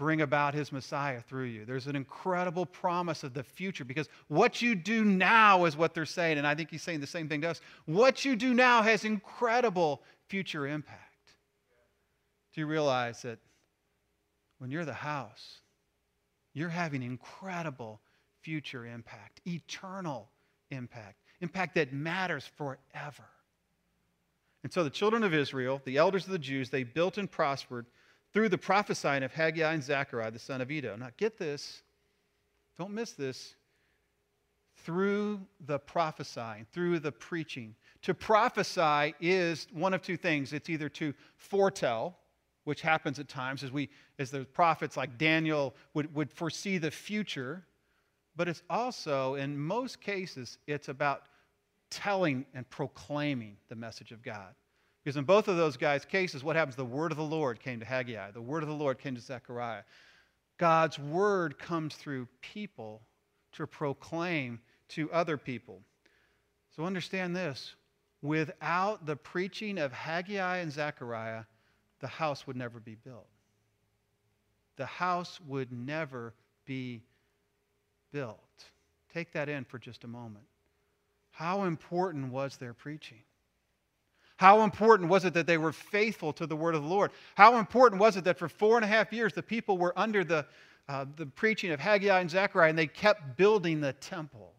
bring 0.00 0.22
about 0.22 0.54
his 0.54 0.72
Messiah 0.72 1.20
through 1.20 1.44
you. 1.44 1.66
There's 1.66 1.86
an 1.86 1.94
incredible 1.94 2.64
promise 2.64 3.22
of 3.22 3.34
the 3.34 3.42
future 3.42 3.84
because 3.84 4.08
what 4.28 4.62
you 4.62 4.74
do 4.74 5.04
now 5.04 5.66
is 5.66 5.76
what 5.76 5.92
they're 5.92 6.06
saying. 6.06 6.38
And 6.38 6.46
I 6.46 6.54
think 6.54 6.70
he's 6.70 6.82
saying 6.82 7.00
the 7.00 7.06
same 7.06 7.28
thing 7.28 7.42
to 7.42 7.50
us. 7.50 7.60
What 7.84 8.24
you 8.24 8.34
do 8.34 8.54
now 8.54 8.80
has 8.80 9.04
incredible 9.04 10.00
future 10.28 10.66
impact. 10.66 11.34
Do 12.54 12.62
you 12.62 12.66
realize 12.66 13.20
that 13.22 13.40
when 14.56 14.70
you're 14.70 14.86
the 14.86 14.94
house, 14.94 15.60
you're 16.54 16.70
having 16.70 17.02
incredible 17.02 18.00
future 18.40 18.86
impact, 18.86 19.42
eternal 19.46 20.30
impact? 20.70 21.18
impact 21.42 21.74
that 21.74 21.92
matters 21.92 22.50
forever. 22.56 23.24
And 24.62 24.72
so 24.72 24.82
the 24.82 24.90
children 24.90 25.24
of 25.24 25.34
Israel, 25.34 25.82
the 25.84 25.98
elders 25.98 26.24
of 26.24 26.32
the 26.32 26.38
Jews, 26.38 26.70
they 26.70 26.84
built 26.84 27.18
and 27.18 27.30
prospered 27.30 27.84
through 28.32 28.48
the 28.48 28.58
prophesying 28.58 29.22
of 29.22 29.32
Haggai 29.32 29.72
and 29.72 29.82
Zechariah, 29.82 30.30
the 30.30 30.38
son 30.38 30.60
of 30.60 30.70
Iddo. 30.70 30.96
Now, 30.96 31.08
get 31.16 31.36
this, 31.38 31.82
don't 32.78 32.92
miss 32.92 33.12
this. 33.12 33.54
Through 34.84 35.40
the 35.66 35.78
prophesying, 35.78 36.66
through 36.72 37.00
the 37.00 37.12
preaching. 37.12 37.74
To 38.02 38.14
prophesy 38.14 39.14
is 39.20 39.66
one 39.72 39.92
of 39.92 40.00
two 40.00 40.16
things 40.16 40.54
it's 40.54 40.70
either 40.70 40.88
to 40.90 41.12
foretell, 41.36 42.16
which 42.64 42.80
happens 42.80 43.18
at 43.18 43.28
times 43.28 43.62
as, 43.62 43.70
we, 43.70 43.90
as 44.18 44.30
the 44.30 44.44
prophets 44.44 44.96
like 44.96 45.18
Daniel 45.18 45.74
would, 45.92 46.14
would 46.14 46.32
foresee 46.32 46.78
the 46.78 46.90
future, 46.90 47.64
but 48.36 48.48
it's 48.48 48.62
also, 48.70 49.34
in 49.34 49.58
most 49.58 50.00
cases, 50.00 50.56
it's 50.66 50.88
about 50.88 51.24
telling 51.90 52.46
and 52.54 52.68
proclaiming 52.70 53.56
the 53.68 53.74
message 53.74 54.12
of 54.12 54.22
God. 54.22 54.54
Because 55.10 55.18
in 55.18 55.24
both 55.24 55.48
of 55.48 55.56
those 55.56 55.76
guys' 55.76 56.04
cases, 56.04 56.44
what 56.44 56.54
happens? 56.54 56.76
The 56.76 56.84
word 56.84 57.10
of 57.10 57.18
the 57.18 57.24
Lord 57.24 57.58
came 57.58 57.80
to 57.80 57.84
Haggai, 57.84 58.30
the 58.30 58.40
word 58.40 58.62
of 58.62 58.68
the 58.68 58.74
Lord 58.76 59.00
came 59.00 59.16
to 59.16 59.20
Zechariah. 59.20 59.82
God's 60.56 61.00
word 61.00 61.58
comes 61.58 61.96
through 61.96 62.28
people 62.40 63.02
to 63.54 63.66
proclaim 63.66 64.60
to 64.90 65.10
other 65.10 65.36
people. 65.36 65.80
So 66.76 66.84
understand 66.84 67.34
this 67.34 67.74
without 68.22 69.04
the 69.04 69.16
preaching 69.16 69.78
of 69.78 69.92
Haggai 69.92 70.58
and 70.58 70.70
Zechariah, 70.70 71.42
the 71.98 72.06
house 72.06 72.46
would 72.46 72.54
never 72.54 72.78
be 72.78 72.94
built. 72.94 73.26
The 74.76 74.86
house 74.86 75.40
would 75.48 75.72
never 75.72 76.34
be 76.66 77.02
built. 78.12 78.38
Take 79.12 79.32
that 79.32 79.48
in 79.48 79.64
for 79.64 79.80
just 79.80 80.04
a 80.04 80.08
moment. 80.08 80.44
How 81.32 81.64
important 81.64 82.32
was 82.32 82.58
their 82.58 82.74
preaching? 82.74 83.24
How 84.40 84.62
important 84.62 85.10
was 85.10 85.26
it 85.26 85.34
that 85.34 85.46
they 85.46 85.58
were 85.58 85.70
faithful 85.70 86.32
to 86.32 86.46
the 86.46 86.56
word 86.56 86.74
of 86.74 86.82
the 86.82 86.88
Lord? 86.88 87.10
How 87.34 87.58
important 87.58 88.00
was 88.00 88.16
it 88.16 88.24
that 88.24 88.38
for 88.38 88.48
four 88.48 88.76
and 88.76 88.84
a 88.86 88.88
half 88.88 89.12
years 89.12 89.34
the 89.34 89.42
people 89.42 89.76
were 89.76 89.92
under 89.98 90.24
the, 90.24 90.46
uh, 90.88 91.04
the 91.16 91.26
preaching 91.26 91.72
of 91.72 91.78
Haggai 91.78 92.20
and 92.20 92.30
Zechariah 92.30 92.70
and 92.70 92.78
they 92.78 92.86
kept 92.86 93.36
building 93.36 93.82
the 93.82 93.92
temple? 93.92 94.54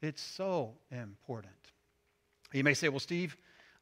It's 0.00 0.22
so 0.22 0.72
important. 0.90 1.52
You 2.54 2.64
may 2.64 2.72
say, 2.72 2.88
well, 2.88 3.00
Steve, 3.00 3.36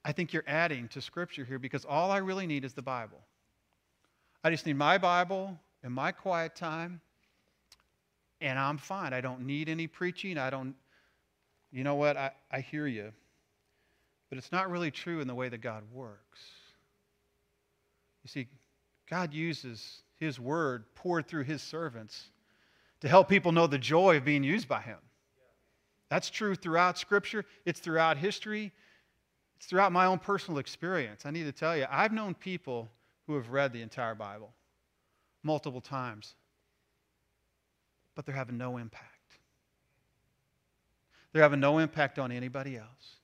I 0.05 0.11
think 0.11 0.33
you're 0.33 0.43
adding 0.49 0.89
to 0.89 1.01
Scripture 1.01 1.45
here 1.45 1.61
because 1.61 1.85
all 1.85 2.11
I 2.11 2.17
really 2.17 2.49
need 2.49 2.65
is 2.65 2.73
the 2.73 2.83
Bible. 2.83 3.21
I 4.43 4.51
just 4.51 4.67
need 4.67 4.77
my 4.77 4.99
Bible 4.99 5.57
and 5.85 5.95
my 5.95 6.11
quiet 6.11 6.57
time, 6.57 7.01
and 8.41 8.59
I'm 8.59 8.79
fine. 8.79 9.13
I 9.13 9.21
don't 9.21 9.47
need 9.47 9.69
any 9.69 9.87
preaching. 9.87 10.39
I 10.39 10.51
don't, 10.51 10.75
you 11.71 11.85
know 11.85 11.95
what? 11.95 12.17
I, 12.17 12.33
I 12.51 12.59
hear 12.59 12.89
you. 12.89 13.13
But 14.29 14.39
it's 14.39 14.53
not 14.53 14.71
really 14.71 14.91
true 14.91 15.21
in 15.21 15.29
the 15.29 15.35
way 15.35 15.49
that 15.49 15.61
God 15.61 15.85
works. 15.93 16.41
You 18.25 18.29
see, 18.29 18.49
God 19.09 19.33
uses 19.33 20.03
His 20.17 20.41
word 20.41 20.85
poured 20.95 21.29
through 21.29 21.45
His 21.45 21.63
servants 21.63 22.31
to 23.01 23.09
help 23.09 23.29
people 23.29 23.53
know 23.53 23.67
the 23.67 23.79
joy 23.79 24.17
of 24.17 24.25
being 24.25 24.43
used 24.43 24.69
by 24.69 24.81
Him. 24.81 24.99
That's 26.09 26.31
true 26.31 26.55
throughout 26.55 26.99
Scripture, 26.99 27.45
it's 27.65 27.81
throughout 27.81 28.17
history, 28.17 28.73
it's 29.57 29.67
throughout 29.67 29.93
my 29.93 30.07
own 30.07 30.19
personal 30.19 30.59
experience. 30.59 31.25
I 31.25 31.31
need 31.31 31.45
to 31.45 31.53
tell 31.53 31.77
you, 31.77 31.87
I've 31.91 32.13
known 32.13 32.35
people 32.35 32.89
who 33.27 33.35
have 33.35 33.51
read 33.51 33.73
the 33.73 33.83
entire 33.83 34.15
Bible 34.15 34.53
multiple 35.43 35.81
times, 35.81 36.35
but 38.15 38.27
they're 38.27 38.35
having 38.35 38.59
no 38.59 38.77
impact. 38.77 39.13
They're 41.33 41.43
having 41.43 41.61
no 41.61 41.79
impact 41.79 42.19
on 42.19 42.33
anybody 42.33 42.77
else. 42.77 43.17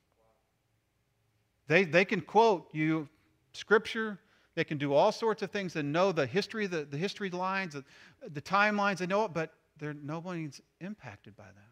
They, 1.72 1.84
they 1.84 2.04
can 2.04 2.20
quote 2.20 2.68
you 2.74 3.08
scripture, 3.54 4.18
they 4.54 4.62
can 4.62 4.76
do 4.76 4.92
all 4.92 5.10
sorts 5.10 5.40
of 5.40 5.50
things 5.50 5.74
and 5.74 5.90
know 5.90 6.12
the 6.12 6.26
history, 6.26 6.66
the, 6.66 6.84
the 6.84 6.98
history 6.98 7.30
lines, 7.30 7.72
the, 7.72 7.82
the 8.28 8.42
timelines, 8.42 8.98
they 8.98 9.06
know 9.06 9.24
it, 9.24 9.32
but 9.32 9.54
nobody's 9.80 10.60
impacted 10.82 11.34
by 11.34 11.46
them. 11.46 11.70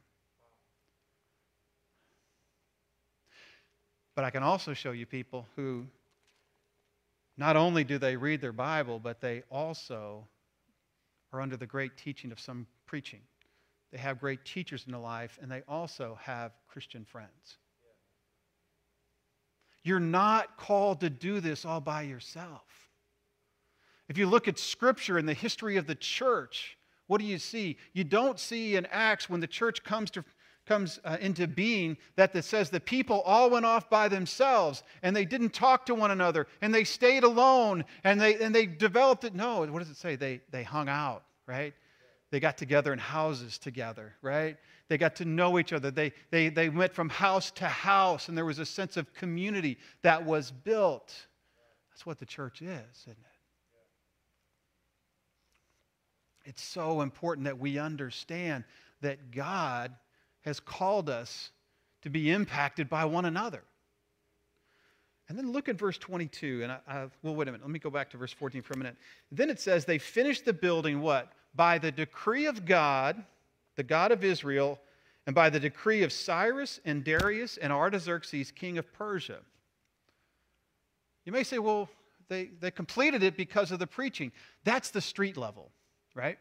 But 4.15 4.25
I 4.25 4.31
can 4.31 4.43
also 4.43 4.73
show 4.73 4.93
you 4.93 5.05
people 5.05 5.47
who 5.55 5.87
not 7.37 7.57
only 7.57 7.85
do 7.85 7.99
they 7.99 8.17
read 8.17 8.41
their 8.41 8.55
Bible, 8.55 9.01
but 9.01 9.21
they 9.21 9.43
also 9.51 10.27
are 11.31 11.43
under 11.43 11.59
the 11.59 11.67
great 11.67 11.99
teaching 11.99 12.33
of 12.33 12.41
some 12.41 12.67
preaching. 12.87 13.21
They 13.93 13.99
have 13.99 14.19
great 14.19 14.47
teachers 14.47 14.85
in 14.87 14.93
their 14.93 15.01
life, 15.03 15.39
and 15.43 15.53
they 15.53 15.61
also 15.69 16.19
have 16.23 16.53
Christian 16.69 17.05
friends. 17.05 17.59
You're 19.83 20.01
not 20.01 20.57
called 20.57 21.01
to 21.01 21.11
do 21.11 21.41
this 21.41 21.65
all 21.65 21.81
by 21.81 22.03
yourself. 22.03 22.63
If 24.09 24.19
you 24.19 24.27
look 24.27 24.49
at 24.49 24.59
Scripture 24.59 25.19
and 25.19 25.29
the 25.29 25.35
history 25.35 25.77
of 25.77 25.87
the 25.87 25.95
church, 25.95 26.77
what 27.07 27.21
do 27.21 27.27
you 27.27 27.39
see? 27.39 27.77
You 27.93 28.05
don't 28.05 28.39
see 28.39 28.77
in 28.77 28.87
Acts 28.87 29.31
when 29.31 29.41
the 29.41 29.47
church 29.47 29.83
comes 29.85 30.11
to 30.13 30.25
comes 30.67 31.01
uh, 31.05 31.17
into 31.21 31.49
being 31.49 31.97
that 32.15 32.35
it 32.37 32.45
says 32.45 32.71
the 32.71 32.79
people 32.79 33.23
all 33.23 33.51
went 33.51 33.67
off 33.67 33.91
by 33.91 34.09
themselves 34.09 34.85
and 35.03 35.17
they 35.17 35.25
didn't 35.25 35.53
talk 35.53 35.85
to 35.87 35.95
one 35.95 36.13
another 36.13 36.47
and 36.61 36.73
they 36.73 36.85
stayed 36.85 37.25
alone 37.25 37.85
and 38.05 38.21
they 38.21 38.37
and 38.37 38.55
they 38.55 38.67
developed 38.67 39.25
it 39.25 39.35
no 39.35 39.61
what 39.67 39.81
does 39.81 39.91
it 39.91 39.97
say 39.97 40.15
they 40.15 40.41
they 40.51 40.63
hung 40.63 40.89
out 40.89 41.25
right 41.47 41.75
they 42.31 42.39
got 42.39 42.57
together 42.57 42.93
in 42.93 43.01
houses 43.01 43.59
together 43.59 44.15
right 44.23 44.59
they 44.91 44.99
got 44.99 45.15
to 45.17 45.25
know 45.25 45.59
each 45.61 45.73
other. 45.73 45.93
They, 45.93 46.13
they, 46.33 46.49
they 46.49 46.69
went 46.69 46.93
from 46.93 47.09
house 47.09 47.53
to 47.53 47.67
house, 47.67 48.29
and 48.29 48.37
there 48.37 48.45
was 48.45 48.59
a 48.59 48.67
sense 48.67 48.97
of 48.97 49.15
community 49.15 49.79
that 50.03 50.27
was 50.27 50.51
built. 50.51 51.15
That's 51.93 52.05
what 52.05 52.19
the 52.19 52.27
church 52.27 52.61
is, 52.61 52.99
isn't 53.03 53.13
it? 53.13 53.17
It's 56.45 56.63
so 56.63 57.03
important 57.03 57.45
that 57.45 57.61
we 57.61 57.79
understand 57.79 58.65
that 59.01 59.31
God 59.31 59.95
has 60.41 60.59
called 60.59 61.09
us 61.09 61.53
to 62.03 62.11
be 62.11 62.33
impacted 62.33 62.91
by 62.91 63.05
one 63.05 63.27
another. 63.27 63.63
And 65.29 65.39
then 65.39 65.53
look 65.53 65.69
at 65.69 65.77
verse 65.79 65.99
22. 65.99 66.65
And 66.65 66.73
I, 66.73 66.79
I, 66.89 67.07
well, 67.23 67.37
wait 67.37 67.47
a 67.47 67.53
minute. 67.53 67.65
Let 67.65 67.71
me 67.71 67.79
go 67.79 67.91
back 67.91 68.11
to 68.11 68.17
verse 68.17 68.33
14 68.33 68.63
for 68.63 68.73
a 68.73 68.77
minute. 68.77 68.97
Then 69.31 69.51
it 69.51 69.61
says, 69.61 69.85
They 69.85 69.99
finished 69.99 70.45
the 70.45 70.53
building 70.53 71.01
what? 71.01 71.31
By 71.55 71.79
the 71.79 71.93
decree 71.93 72.47
of 72.47 72.65
God 72.65 73.25
the 73.81 73.85
God 73.85 74.13
of 74.13 74.23
Israel, 74.23 74.79
and 75.25 75.35
by 75.35 75.49
the 75.49 75.59
decree 75.59 76.03
of 76.03 76.13
Cyrus 76.13 76.81
and 76.85 77.03
Darius 77.03 77.57
and 77.57 77.73
Artaxerxes, 77.73 78.51
king 78.51 78.77
of 78.77 78.93
Persia. 78.93 79.39
You 81.25 81.33
may 81.33 81.45
say, 81.45 81.59
well, 81.59 81.89
they, 82.29 82.51
they 82.61 82.71
completed 82.71 83.23
it 83.23 83.39
because 83.39 83.71
of 83.73 83.79
the 83.79 83.87
preaching. 83.87 84.33
That's 84.65 84.91
the 84.91 85.01
street 85.01 85.39
level, 85.39 85.71
right? 86.15 86.39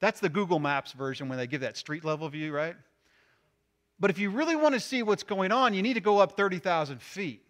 That's 0.00 0.18
the 0.18 0.30
Google 0.30 0.60
Maps 0.60 0.92
version 0.92 1.28
when 1.28 1.36
they 1.36 1.46
give 1.46 1.60
that 1.60 1.76
street 1.76 2.06
level 2.06 2.26
view, 2.30 2.54
right? 2.54 2.76
But 4.00 4.10
if 4.10 4.18
you 4.18 4.30
really 4.30 4.56
want 4.56 4.72
to 4.72 4.80
see 4.80 5.02
what's 5.02 5.24
going 5.24 5.52
on, 5.52 5.74
you 5.74 5.82
need 5.82 5.94
to 5.94 6.00
go 6.00 6.20
up 6.20 6.38
30,000 6.38 7.02
feet. 7.02 7.44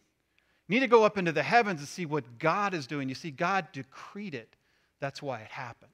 You 0.66 0.74
need 0.74 0.80
to 0.80 0.88
go 0.88 1.04
up 1.04 1.16
into 1.16 1.30
the 1.30 1.44
heavens 1.44 1.78
and 1.78 1.88
see 1.88 2.06
what 2.06 2.40
God 2.40 2.74
is 2.74 2.88
doing. 2.88 3.08
You 3.08 3.14
see, 3.14 3.30
God 3.30 3.68
decreed 3.72 4.34
it. 4.34 4.56
That's 4.98 5.22
why 5.22 5.42
it 5.42 5.48
happened. 5.48 5.91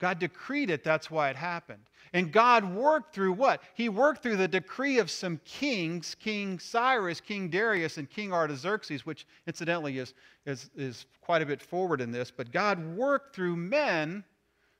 God 0.00 0.18
decreed 0.18 0.70
it, 0.70 0.82
that's 0.82 1.10
why 1.10 1.28
it 1.28 1.36
happened. 1.36 1.82
And 2.12 2.32
God 2.32 2.74
worked 2.74 3.14
through 3.14 3.34
what? 3.34 3.62
He 3.74 3.88
worked 3.88 4.22
through 4.22 4.38
the 4.38 4.48
decree 4.48 4.98
of 4.98 5.10
some 5.10 5.38
kings, 5.44 6.16
King 6.18 6.58
Cyrus, 6.58 7.20
King 7.20 7.48
Darius, 7.48 7.98
and 7.98 8.10
King 8.10 8.32
Artaxerxes, 8.32 9.06
which 9.06 9.26
incidentally 9.46 9.98
is, 9.98 10.14
is, 10.46 10.70
is 10.74 11.06
quite 11.20 11.42
a 11.42 11.46
bit 11.46 11.62
forward 11.62 12.00
in 12.00 12.10
this. 12.10 12.32
But 12.32 12.50
God 12.50 12.96
worked 12.96 13.36
through 13.36 13.56
men 13.56 14.24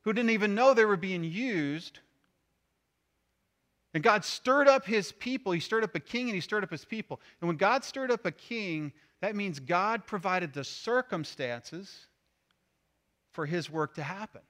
who 0.03 0.13
didn't 0.13 0.31
even 0.31 0.55
know 0.55 0.75
they 0.75 0.87
were 0.87 0.97
being 0.97 1.23
used. 1.23 2.01
And 3.93 4.03
God 4.03 4.25
stirred 4.25 4.67
up 4.67 4.87
his 4.87 5.13
people. 5.13 5.53
He 5.53 5.61
stirred 5.61 5.85
up 5.85 5.95
a 5.95 6.01
king 6.01 6.29
and 6.29 6.35
he 6.35 6.41
stirred 6.41 6.65
up 6.65 6.71
his 6.71 6.85
people. 6.85 7.21
And 7.41 7.49
when 7.49 7.57
God 7.57 7.85
stirred 7.85 8.11
up 8.11 8.25
a 8.25 8.33
king, 8.33 8.93
that 9.21 9.37
means 9.37 9.61
God 9.61 10.07
provided 10.07 10.53
the 10.53 10.65
circumstances 10.65 12.07
for 13.33 13.47
his 13.47 13.71
work 13.71 13.95
to 13.95 14.03
happen. 14.03 14.41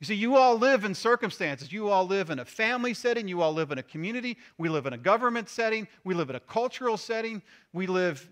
You 0.00 0.06
see, 0.06 0.14
you 0.14 0.36
all 0.36 0.56
live 0.56 0.84
in 0.84 0.94
circumstances. 0.94 1.72
You 1.72 1.88
all 1.88 2.06
live 2.06 2.30
in 2.30 2.38
a 2.38 2.44
family 2.44 2.94
setting. 2.94 3.26
You 3.26 3.42
all 3.42 3.52
live 3.52 3.72
in 3.72 3.78
a 3.78 3.82
community. 3.82 4.38
We 4.56 4.68
live 4.68 4.86
in 4.86 4.92
a 4.92 4.98
government 4.98 5.48
setting. 5.48 5.88
We 6.04 6.14
live 6.14 6.30
in 6.30 6.36
a 6.36 6.40
cultural 6.40 6.96
setting. 6.96 7.42
We 7.72 7.88
live 7.88 8.28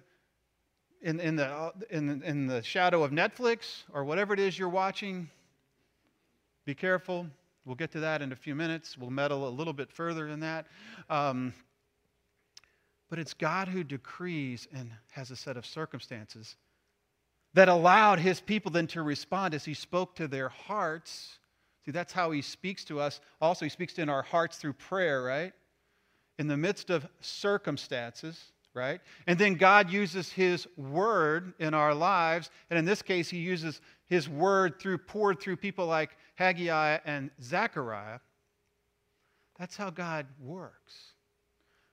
in, 1.03 1.19
in, 1.19 1.37
the, 1.37 1.73
in, 1.91 2.23
in 2.23 2.47
the 2.47 2.63
shadow 2.63 3.03
of 3.03 3.11
Netflix 3.11 3.83
or 3.93 4.05
whatever 4.05 4.33
it 4.33 4.39
is 4.39 4.57
you're 4.57 4.69
watching. 4.69 5.29
Be 6.65 6.75
careful. 6.75 7.27
We'll 7.65 7.75
get 7.75 7.91
to 7.93 8.01
that 8.01 8.23
in 8.23 8.31
a 8.31 8.37
few 8.37 8.55
minutes. 8.55 8.97
We'll 8.97 9.11
meddle 9.11 9.49
a 9.49 9.51
little 9.51 9.73
bit 9.73 9.91
further 9.91 10.29
in 10.29 10.41
that. 10.41 10.67
Um, 11.11 11.53
but 13.11 13.19
it's 13.19 13.35
God 13.35 13.67
who 13.67 13.83
decrees 13.83 14.69
and 14.73 14.91
has 15.11 15.33
a 15.33 15.37
set 15.37 15.57
of 15.57 15.67
circumstances 15.67 16.55
that 17.55 17.69
allowed 17.69 18.21
his 18.21 18.39
people 18.41 18.71
then 18.71 18.87
to 18.89 19.03
respond 19.03 19.53
as 19.53 19.65
he 19.65 19.75
spoke 19.75 20.15
to 20.17 20.29
their 20.29 20.49
hearts 20.49 21.39
See, 21.87 21.93
that's 21.93 22.13
how 22.13 22.33
he 22.33 22.43
speaks 22.43 22.85
to 22.87 22.99
us. 22.99 23.21
Also, 23.41 23.65
he 23.65 23.69
speaks 23.69 23.99
in 23.99 24.09
our 24.09 24.23
hearts 24.23 24.59
through 24.59 24.73
prayer, 24.73 25.23
right? 25.23 25.53
In 26.39 26.49
the 26.49 26.57
midst 26.57 26.91
of 26.91 27.07
circumstances, 27.21 28.53
right? 28.75 29.01
And 29.29 29.39
then 29.39 29.55
God 29.55 29.89
uses 29.89 30.31
his 30.31 30.67
word 30.77 31.55
in 31.61 31.75
our 31.75 31.95
lives. 31.95 32.51
And 32.71 32.79
in 32.79 32.85
this 32.85 33.03
case, 33.03 33.29
he 33.31 33.39
uses 33.39 33.81
his 34.07 34.29
word 34.29 34.81
through 34.81 34.99
poured 34.99 35.41
through 35.41 35.57
people 35.57 35.87
like 35.87 36.17
Haggai 36.35 36.99
and 37.05 37.31
Zechariah. 37.41 38.19
That's 39.57 39.77
how 39.77 39.91
God 39.91 40.27
works. 40.41 41.13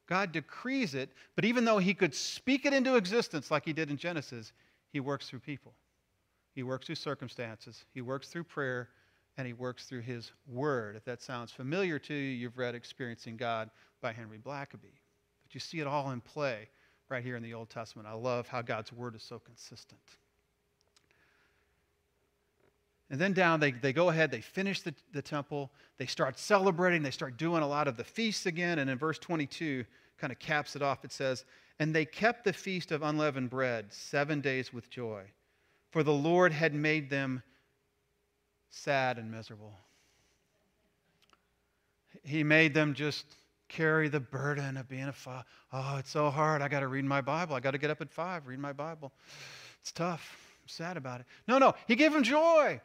God 0.08 0.32
decrees 0.32 0.96
it, 0.96 1.12
but 1.36 1.46
even 1.46 1.66
though 1.66 1.78
he 1.78 1.94
could 1.94 2.14
speak 2.14 2.66
it 2.66 2.74
into 2.74 2.96
existence 2.96 3.50
like 3.52 3.64
he 3.64 3.74
did 3.74 3.90
in 3.90 3.96
Genesis, 3.96 4.52
he 4.92 5.00
works 5.00 5.30
through 5.30 5.40
people. 5.40 5.74
He 6.56 6.64
works 6.64 6.88
through 6.88 6.96
circumstances, 6.96 7.86
he 7.94 8.02
works 8.02 8.28
through 8.28 8.44
prayer, 8.44 8.90
and 9.38 9.48
he 9.48 9.54
works 9.54 9.86
through 9.86 10.02
his 10.02 10.32
word. 10.48 10.96
If 10.96 11.06
that 11.06 11.22
sounds 11.22 11.52
familiar 11.52 12.00
to 12.00 12.14
you, 12.14 12.20
you've 12.20 12.58
read 12.58 12.76
Experiencing 12.76 13.38
God 13.38 13.70
by 14.02 14.14
Henry 14.14 14.38
Blackaby. 14.38 14.94
But 15.44 15.54
you 15.54 15.60
see 15.60 15.80
it 15.80 15.88
all 15.88 16.12
in 16.12 16.22
play 16.22 16.70
right 17.10 17.24
here 17.24 17.36
in 17.36 17.44
the 17.44 17.54
Old 17.54 17.70
Testament. 17.70 18.08
I 18.08 18.14
love 18.14 18.48
how 18.48 18.62
God's 18.62 18.94
word 18.94 19.16
is 19.16 19.24
so 19.24 19.40
consistent. 19.40 20.02
And 23.10 23.20
then 23.20 23.34
down, 23.34 23.60
they, 23.60 23.72
they 23.72 23.94
go 23.94 24.10
ahead, 24.10 24.32
they 24.32 24.42
finish 24.42 24.82
the, 24.82 24.94
the 25.12 25.22
temple, 25.22 25.72
they 25.98 26.06
start 26.06 26.40
celebrating, 26.40 27.04
they 27.04 27.12
start 27.12 27.38
doing 27.38 27.62
a 27.62 27.68
lot 27.68 27.88
of 27.88 27.98
the 27.98 28.04
feasts 28.04 28.46
again. 28.46 28.80
And 28.80 28.90
in 28.90 28.98
verse 28.98 29.20
22, 29.20 29.86
kind 30.18 30.32
of 30.32 30.40
caps 30.40 30.76
it 30.76 30.82
off. 30.82 31.04
It 31.04 31.12
says, 31.12 31.46
And 31.80 31.94
they 31.94 32.06
kept 32.06 32.44
the 32.44 32.54
feast 32.54 32.92
of 32.92 33.04
unleavened 33.04 33.50
bread 33.50 33.92
seven 33.92 34.42
days 34.42 34.74
with 34.74 34.90
joy, 34.90 35.24
for 35.92 36.02
the 36.02 36.14
Lord 36.14 36.54
had 36.54 36.74
made 36.74 37.10
them 37.10 37.44
sad 38.74 39.18
and 39.18 39.32
miserable. 39.32 39.74
He 42.24 42.44
made 42.44 42.74
them 42.74 42.94
just 42.94 43.26
carry 43.70 44.10
the 44.10 44.20
burden 44.20 44.78
of 44.78 44.88
being 44.88 45.08
a 45.08 45.14
father. 45.14 45.46
Oh, 45.72 45.98
it's 46.00 46.10
so 46.10 46.30
hard. 46.30 46.62
I 46.62 46.68
got 46.68 46.82
to 46.82 46.88
read 46.88 47.06
my 47.06 47.22
Bible. 47.22 47.56
I 47.56 47.60
got 47.60 47.72
to 47.72 47.78
get 47.78 47.90
up 47.90 48.02
at 48.02 48.10
five, 48.10 48.48
read 48.48 48.60
my 48.60 48.74
Bible. 48.74 49.12
It's 49.82 49.92
tough. 49.92 50.38
I'm 50.62 50.68
sad 50.68 50.98
about 50.98 51.22
it. 51.22 51.26
No, 51.48 51.58
no. 51.58 51.74
He 51.88 51.96
gave 51.96 52.14
them 52.14 52.24
joy. 52.24 52.82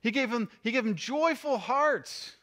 He 0.00 0.10
gave 0.10 0.30
them, 0.30 0.48
he 0.62 0.70
gave 0.70 0.84
them 0.84 0.94
joyful 0.94 1.58
hearts. 1.58 2.36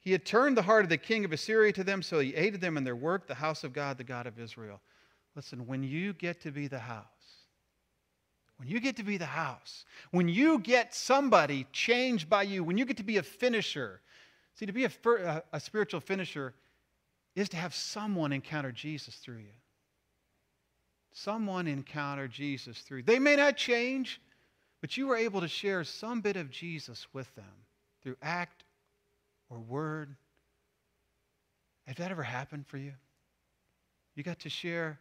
He 0.00 0.12
had 0.12 0.24
turned 0.24 0.56
the 0.56 0.62
heart 0.62 0.84
of 0.84 0.90
the 0.90 0.98
king 0.98 1.24
of 1.24 1.32
Assyria 1.32 1.72
to 1.72 1.84
them, 1.84 2.02
so 2.02 2.20
he 2.20 2.34
aided 2.34 2.60
them 2.60 2.76
in 2.76 2.84
their 2.84 2.96
work, 2.96 3.26
the 3.26 3.34
house 3.34 3.64
of 3.64 3.72
God, 3.72 3.96
the 3.96 4.04
God 4.04 4.26
of 4.26 4.38
Israel. 4.38 4.80
Listen, 5.34 5.66
when 5.66 5.82
you 5.82 6.12
get 6.12 6.40
to 6.42 6.50
be 6.50 6.68
the 6.68 6.78
house, 6.78 7.06
when 8.58 8.68
you 8.68 8.80
get 8.80 8.96
to 8.96 9.02
be 9.02 9.16
the 9.16 9.26
house, 9.26 9.84
when 10.10 10.28
you 10.28 10.58
get 10.58 10.94
somebody 10.94 11.66
changed 11.72 12.28
by 12.28 12.44
you, 12.44 12.62
when 12.62 12.78
you 12.78 12.84
get 12.84 12.96
to 12.98 13.02
be 13.02 13.16
a 13.16 13.22
finisher, 13.22 14.00
see, 14.54 14.66
to 14.66 14.72
be 14.72 14.84
a, 14.84 15.42
a 15.52 15.60
spiritual 15.60 16.00
finisher 16.00 16.54
is 17.34 17.48
to 17.48 17.56
have 17.56 17.74
someone 17.74 18.32
encounter 18.32 18.70
Jesus 18.70 19.16
through 19.16 19.38
you. 19.38 19.54
Someone 21.12 21.66
encounter 21.66 22.28
Jesus 22.28 22.78
through. 22.78 23.02
They 23.02 23.18
may 23.18 23.36
not 23.36 23.56
change, 23.56 24.20
but 24.80 24.96
you 24.96 25.06
were 25.06 25.16
able 25.16 25.40
to 25.40 25.48
share 25.48 25.82
some 25.84 26.20
bit 26.20 26.36
of 26.36 26.50
Jesus 26.50 27.06
with 27.12 27.32
them 27.34 27.44
through 28.02 28.16
act 28.22 28.64
or 29.48 29.58
word. 29.58 30.14
Has 31.86 31.96
that 31.96 32.10
ever 32.10 32.22
happened 32.22 32.66
for 32.66 32.78
you? 32.78 32.92
You 34.14 34.22
got 34.22 34.40
to 34.40 34.48
share 34.48 35.00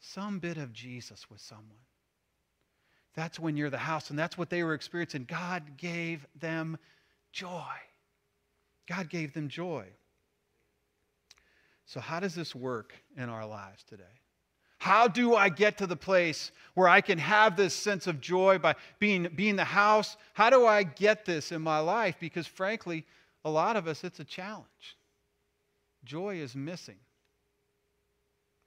some 0.00 0.38
bit 0.38 0.56
of 0.56 0.72
Jesus 0.72 1.30
with 1.30 1.40
someone. 1.40 1.66
That's 3.14 3.38
when 3.38 3.56
you're 3.56 3.70
the 3.70 3.78
house, 3.78 4.10
and 4.10 4.18
that's 4.18 4.38
what 4.38 4.50
they 4.50 4.62
were 4.62 4.74
experiencing. 4.74 5.26
God 5.28 5.76
gave 5.76 6.26
them 6.38 6.78
joy. 7.32 7.64
God 8.88 9.08
gave 9.08 9.32
them 9.32 9.48
joy. 9.48 9.86
So, 11.86 12.00
how 12.00 12.20
does 12.20 12.34
this 12.34 12.54
work 12.54 12.94
in 13.16 13.28
our 13.28 13.46
lives 13.46 13.82
today? 13.82 14.04
How 14.78 15.08
do 15.08 15.34
I 15.34 15.50
get 15.50 15.76
to 15.78 15.86
the 15.86 15.96
place 15.96 16.52
where 16.74 16.88
I 16.88 17.02
can 17.02 17.18
have 17.18 17.56
this 17.56 17.74
sense 17.74 18.06
of 18.06 18.20
joy 18.20 18.58
by 18.58 18.76
being, 18.98 19.28
being 19.34 19.56
the 19.56 19.64
house? 19.64 20.16
How 20.32 20.48
do 20.48 20.66
I 20.66 20.84
get 20.84 21.26
this 21.26 21.52
in 21.52 21.60
my 21.60 21.80
life? 21.80 22.16
Because 22.18 22.46
frankly, 22.46 23.04
a 23.44 23.50
lot 23.50 23.76
of 23.76 23.86
us, 23.86 24.04
it's 24.04 24.20
a 24.20 24.24
challenge. 24.24 24.96
Joy 26.04 26.36
is 26.36 26.54
missing. 26.54 26.96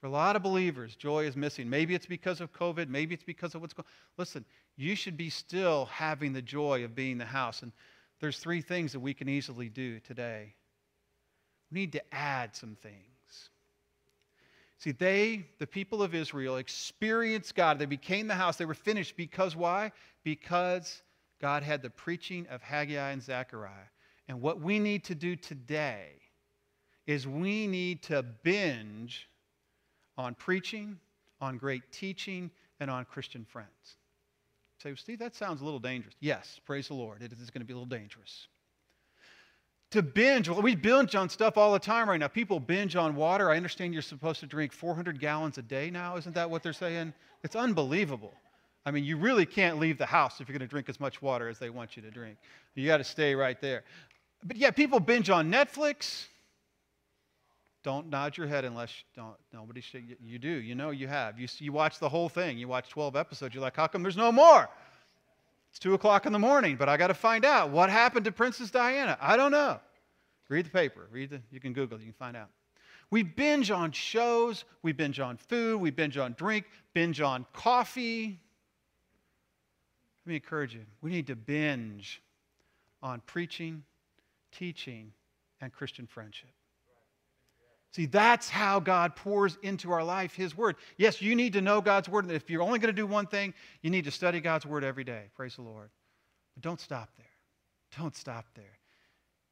For 0.04 0.08
a 0.08 0.12
lot 0.12 0.36
of 0.36 0.44
believers, 0.44 0.98
joy 0.98 1.24
is 1.24 1.38
missing. 1.38 1.70
Maybe 1.70 1.96
it's 1.96 2.06
because 2.06 2.42
of 2.42 2.52
COVID. 2.52 2.90
Maybe 2.90 3.14
it's 3.14 3.24
because 3.24 3.56
of 3.56 3.62
what's 3.62 3.74
going 3.74 3.88
Listen, 4.18 4.44
you 4.76 4.98
should 4.98 5.16
be 5.16 5.30
still 5.30 5.86
having 5.86 6.34
the 6.34 6.42
joy 6.42 6.84
of 6.84 6.94
being 6.94 7.18
the 7.18 7.24
house. 7.24 7.62
And 7.62 7.72
there's 8.20 8.38
three 8.38 8.60
things 8.60 8.92
that 8.92 9.00
we 9.00 9.14
can 9.14 9.30
easily 9.30 9.70
do 9.70 10.02
today. 10.02 10.56
We 11.72 11.80
need 11.80 11.94
to 11.94 12.04
add 12.14 12.54
some 12.54 12.76
things. 12.76 13.50
See, 14.78 14.92
they, 14.92 15.46
the 15.60 15.68
people 15.68 16.04
of 16.04 16.14
Israel, 16.14 16.58
experienced 16.58 17.56
God. 17.56 17.80
They 17.80 17.86
became 17.86 18.28
the 18.28 18.36
house. 18.36 18.58
They 18.58 18.66
were 18.66 18.74
finished 18.74 19.16
because 19.16 19.56
why? 19.56 19.94
Because 20.26 21.02
God 21.40 21.64
had 21.64 21.82
the 21.82 21.90
preaching 21.90 22.46
of 22.48 22.62
Haggai 22.62 23.12
and 23.12 23.24
Zechariah. 23.24 23.88
And 24.28 24.42
what 24.42 24.60
we 24.60 24.80
need 24.80 25.06
to 25.06 25.16
do 25.16 25.38
today 25.38 26.10
is 27.08 27.26
we 27.26 27.68
need 27.68 28.04
to 28.04 28.22
binge 28.22 29.30
on 30.18 30.36
preaching, 30.36 30.98
on 31.42 31.58
great 31.58 31.84
teaching, 31.92 32.52
and 32.80 32.90
on 32.90 33.06
Christian 33.06 33.46
friends. 33.46 33.98
Say, 34.82 34.90
well, 34.90 34.98
Steve, 34.98 35.20
that 35.20 35.36
sounds 35.36 35.62
a 35.62 35.64
little 35.64 35.80
dangerous. 35.80 36.16
Yes, 36.20 36.60
praise 36.66 36.88
the 36.88 36.94
Lord. 36.94 37.22
It 37.22 37.32
is 37.32 37.50
going 37.50 37.62
to 37.62 37.66
be 37.66 37.74
a 37.74 37.78
little 37.78 37.86
dangerous 37.86 38.48
to 39.94 40.02
binge. 40.02 40.50
Well, 40.50 40.62
we 40.64 40.76
binge 40.76 41.14
on 41.14 41.30
stuff 41.30 41.56
all 41.56 41.72
the 41.72 41.78
time 41.78 42.10
right 42.10 42.20
now. 42.20 42.28
People 42.28 42.60
binge 42.60 42.96
on 42.96 43.16
water. 43.16 43.52
I 43.52 43.58
understand 43.58 43.94
you're 43.94 44.02
supposed 44.02 44.40
to 44.40 44.48
drink 44.48 44.74
400 44.74 45.20
gallons 45.20 45.60
a 45.60 45.62
day 45.62 45.92
now. 45.92 46.18
Isn't 46.18 46.34
that 46.34 46.50
what 46.50 46.64
they're 46.64 46.74
saying? 46.74 47.14
It's 47.44 47.56
unbelievable. 47.56 48.34
I 48.88 48.92
mean, 48.92 49.04
you 49.04 49.18
really 49.18 49.46
can't 49.46 49.78
leave 49.78 50.00
the 50.00 50.08
house 50.08 50.42
if 50.42 50.50
you're 50.50 50.58
going 50.58 50.68
to 50.68 50.72
drink 50.72 50.90
as 50.90 51.00
much 51.00 51.22
water 51.22 51.48
as 51.48 51.60
they 51.60 51.70
want 51.70 51.96
you 51.96 52.02
to 52.02 52.10
drink. 52.10 52.38
You 52.74 52.88
got 52.88 52.98
to 52.98 53.04
stay 53.04 53.36
right 53.36 53.62
there. 53.62 53.84
But 54.44 54.58
yeah, 54.58 54.72
people 54.72 55.00
binge 55.00 55.30
on 55.30 55.52
Netflix. 55.52 56.26
Don't 57.84 58.10
nod 58.10 58.38
your 58.38 58.48
head 58.48 58.64
unless 58.64 58.92
don't, 59.16 59.36
nobody 59.52 59.82
should. 59.82 60.16
You 60.24 60.40
do. 60.40 60.50
You 60.50 60.74
know 60.74 60.92
you 60.92 61.08
have. 61.08 61.38
You, 61.38 61.48
you 61.58 61.74
watch 61.74 62.00
the 62.00 62.08
whole 62.08 62.30
thing. 62.30 62.58
You 62.58 62.68
watch 62.68 62.90
12 62.90 63.16
episodes. 63.16 63.54
You're 63.54 63.62
like, 63.62 63.76
how 63.76 63.88
come 63.88 64.04
there's 64.04 64.18
no 64.18 64.32
more? 64.32 64.70
It's 65.70 65.80
2 65.80 65.94
o'clock 65.94 66.26
in 66.26 66.32
the 66.32 66.40
morning, 66.40 66.78
but 66.78 66.88
I 66.88 66.98
got 66.98 67.08
to 67.08 67.14
find 67.14 67.44
out 67.44 67.72
what 67.72 67.90
happened 67.90 68.26
to 68.26 68.32
Princess 68.32 68.72
Diana. 68.72 69.18
I 69.20 69.36
don't 69.36 69.52
know. 69.52 69.80
Read 70.48 70.68
the 70.68 70.70
paper. 70.70 71.08
Read 71.12 71.32
the, 71.32 71.42
you 71.52 71.60
can 71.60 71.74
Google, 71.74 71.98
you 71.98 72.06
can 72.06 72.14
find 72.14 72.38
out. 72.38 72.50
We 73.10 73.24
binge 73.24 73.70
on 73.70 73.92
shows, 73.92 74.66
we 74.82 74.92
binge 74.92 75.20
on 75.20 75.38
food, 75.38 75.82
we 75.82 75.92
binge 75.92 76.18
on 76.18 76.34
drink, 76.34 76.66
binge 76.94 77.22
on 77.22 77.46
coffee. 77.54 78.40
Let 80.26 80.30
me 80.30 80.36
encourage 80.36 80.74
you. 80.74 80.82
We 81.02 81.12
need 81.12 81.28
to 81.28 81.36
binge 81.36 82.22
on 83.02 83.22
preaching, 83.26 83.84
teaching, 84.52 85.12
and 85.60 85.74
Christian 85.74 86.08
friendship. 86.08 86.50
See, 87.94 88.08
that's 88.08 88.50
how 88.50 88.80
God 88.80 89.16
pours 89.16 89.58
into 89.62 89.92
our 89.92 90.04
life 90.04 90.36
His 90.36 90.58
Word. 90.58 90.78
Yes, 90.98 91.22
you 91.22 91.36
need 91.36 91.54
to 91.54 91.62
know 91.62 91.80
God's 91.80 92.10
Word. 92.10 92.26
And 92.26 92.34
if 92.34 92.50
you're 92.50 92.64
only 92.64 92.80
going 92.80 92.94
to 92.94 93.02
do 93.02 93.06
one 93.06 93.28
thing, 93.28 93.54
you 93.84 93.92
need 93.92 94.06
to 94.06 94.12
study 94.12 94.40
God's 94.42 94.66
Word 94.66 94.84
every 94.84 95.04
day. 95.04 95.26
Praise 95.36 95.56
the 95.56 95.62
Lord. 95.62 95.92
But 96.56 96.64
don't 96.64 96.80
stop 96.80 97.10
there. 97.18 97.26
Don't 98.00 98.16
stop 98.16 98.46
there. 98.56 98.80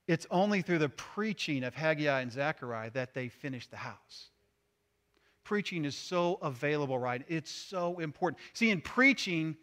It's 0.07 0.25
only 0.31 0.63
through 0.63 0.79
the 0.79 0.89
preaching 0.89 1.63
of 1.63 1.75
Haggai 1.75 2.21
and 2.21 2.31
Zechariah 2.31 2.89
that 2.91 3.13
they 3.13 3.29
finished 3.29 3.69
the 3.69 3.77
house. 3.77 4.31
Preaching 5.43 5.85
is 5.85 5.95
so 5.95 6.39
available, 6.41 6.97
right? 6.97 7.23
It's 7.27 7.51
so 7.51 7.99
important. 7.99 8.41
See, 8.53 8.71
in 8.71 8.81
preaching, 8.81 9.55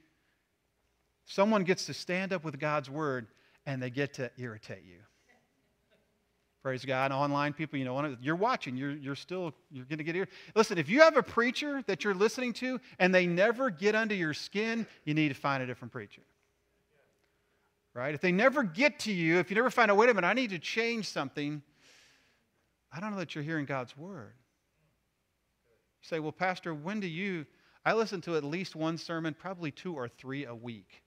someone 1.27 1.65
gets 1.65 1.87
to 1.87 1.95
stand 1.95 2.33
up 2.33 2.45
with 2.45 2.61
God's 2.61 2.89
Word 2.89 3.27
and 3.67 3.83
they 3.83 3.91
get 3.91 4.15
to 4.15 4.31
irritate 4.39 4.85
you. 4.87 5.01
Praise 6.63 6.85
God. 6.85 7.13
Online 7.13 7.53
people, 7.53 7.79
you 7.79 7.85
know, 7.85 8.17
you're 8.21 8.37
watching, 8.37 8.77
you're, 8.77 8.91
you're 8.91 9.15
still, 9.15 9.55
you're 9.71 9.85
going 9.85 9.99
to 9.99 10.05
get 10.05 10.15
here. 10.15 10.29
Listen, 10.57 10.77
if 10.77 10.89
you 10.89 11.01
have 11.01 11.17
a 11.17 11.23
preacher 11.23 11.83
that 11.87 12.03
you're 12.03 12.15
listening 12.15 12.53
to 12.55 12.81
and 12.99 13.15
they 13.15 13.27
never 13.27 13.71
get 13.71 13.95
under 13.95 14.15
your 14.15 14.35
skin, 14.35 14.87
you 15.05 15.15
need 15.15 15.29
to 15.29 15.35
find 15.35 15.63
a 15.63 15.67
different 15.67 15.93
preacher. 15.93 16.23
Right? 17.95 18.15
If 18.15 18.21
they 18.21 18.33
never 18.33 18.65
get 18.65 18.99
to 19.01 19.13
you, 19.13 19.39
if 19.39 19.51
you 19.51 19.55
never 19.55 19.71
find 19.71 19.91
out, 19.91 19.97
wait 19.97 20.11
a 20.11 20.15
minute, 20.15 20.27
I 20.27 20.33
need 20.33 20.51
to 20.51 20.59
change 20.59 21.09
something, 21.09 21.63
I 22.93 23.01
don't 23.01 23.13
know 23.13 23.19
that 23.19 23.35
you're 23.35 23.45
hearing 23.45 23.65
God's 23.65 23.97
word. 23.97 24.35
You 26.03 26.09
say, 26.09 26.21
well, 26.21 26.33
Pastor, 26.33 26.75
when 26.75 27.01
do 27.01 27.07
you? 27.07 27.47
I 27.85 27.95
listen 27.95 28.21
to 28.23 28.37
at 28.37 28.45
least 28.45 28.75
one 28.77 28.99
sermon, 28.99 29.35
probably 29.39 29.71
two 29.71 29.95
or 29.95 30.09
three 30.09 30.45
a 30.45 30.55
week. 30.55 31.03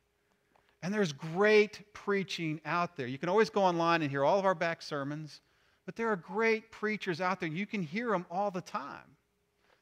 And 0.83 0.93
there's 0.93 1.13
great 1.13 1.93
preaching 1.93 2.59
out 2.65 2.95
there. 2.95 3.07
You 3.07 3.17
can 3.17 3.29
always 3.29 3.49
go 3.49 3.61
online 3.61 4.01
and 4.01 4.09
hear 4.09 4.23
all 4.23 4.39
of 4.39 4.45
our 4.45 4.55
back 4.55 4.81
sermons, 4.81 5.41
but 5.85 5.95
there 5.95 6.09
are 6.09 6.15
great 6.15 6.71
preachers 6.71 7.21
out 7.21 7.39
there. 7.39 7.49
You 7.49 7.65
can 7.65 7.83
hear 7.83 8.09
them 8.09 8.25
all 8.31 8.49
the 8.51 8.61
time. 8.61 9.15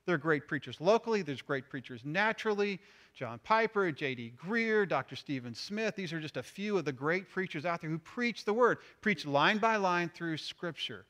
There 0.05 0.15
are 0.15 0.17
great 0.17 0.47
preachers 0.47 0.81
locally, 0.81 1.21
there's 1.21 1.41
great 1.41 1.69
preachers 1.69 2.01
naturally. 2.03 2.79
John 3.13 3.39
Piper, 3.43 3.91
J.D. 3.91 4.33
Greear, 4.41 4.87
Dr. 4.87 5.15
Stephen 5.15 5.53
Smith. 5.53 5.95
These 5.95 6.13
are 6.13 6.19
just 6.21 6.37
a 6.37 6.43
few 6.43 6.77
of 6.77 6.85
the 6.85 6.91
great 6.91 7.29
preachers 7.29 7.65
out 7.65 7.81
there 7.81 7.89
who 7.89 7.97
preach 7.99 8.45
the 8.45 8.53
word, 8.53 8.77
preach 9.01 9.25
line 9.25 9.57
by 9.57 9.75
line 9.75 10.09
through 10.09 10.37
Scripture, 10.37 11.05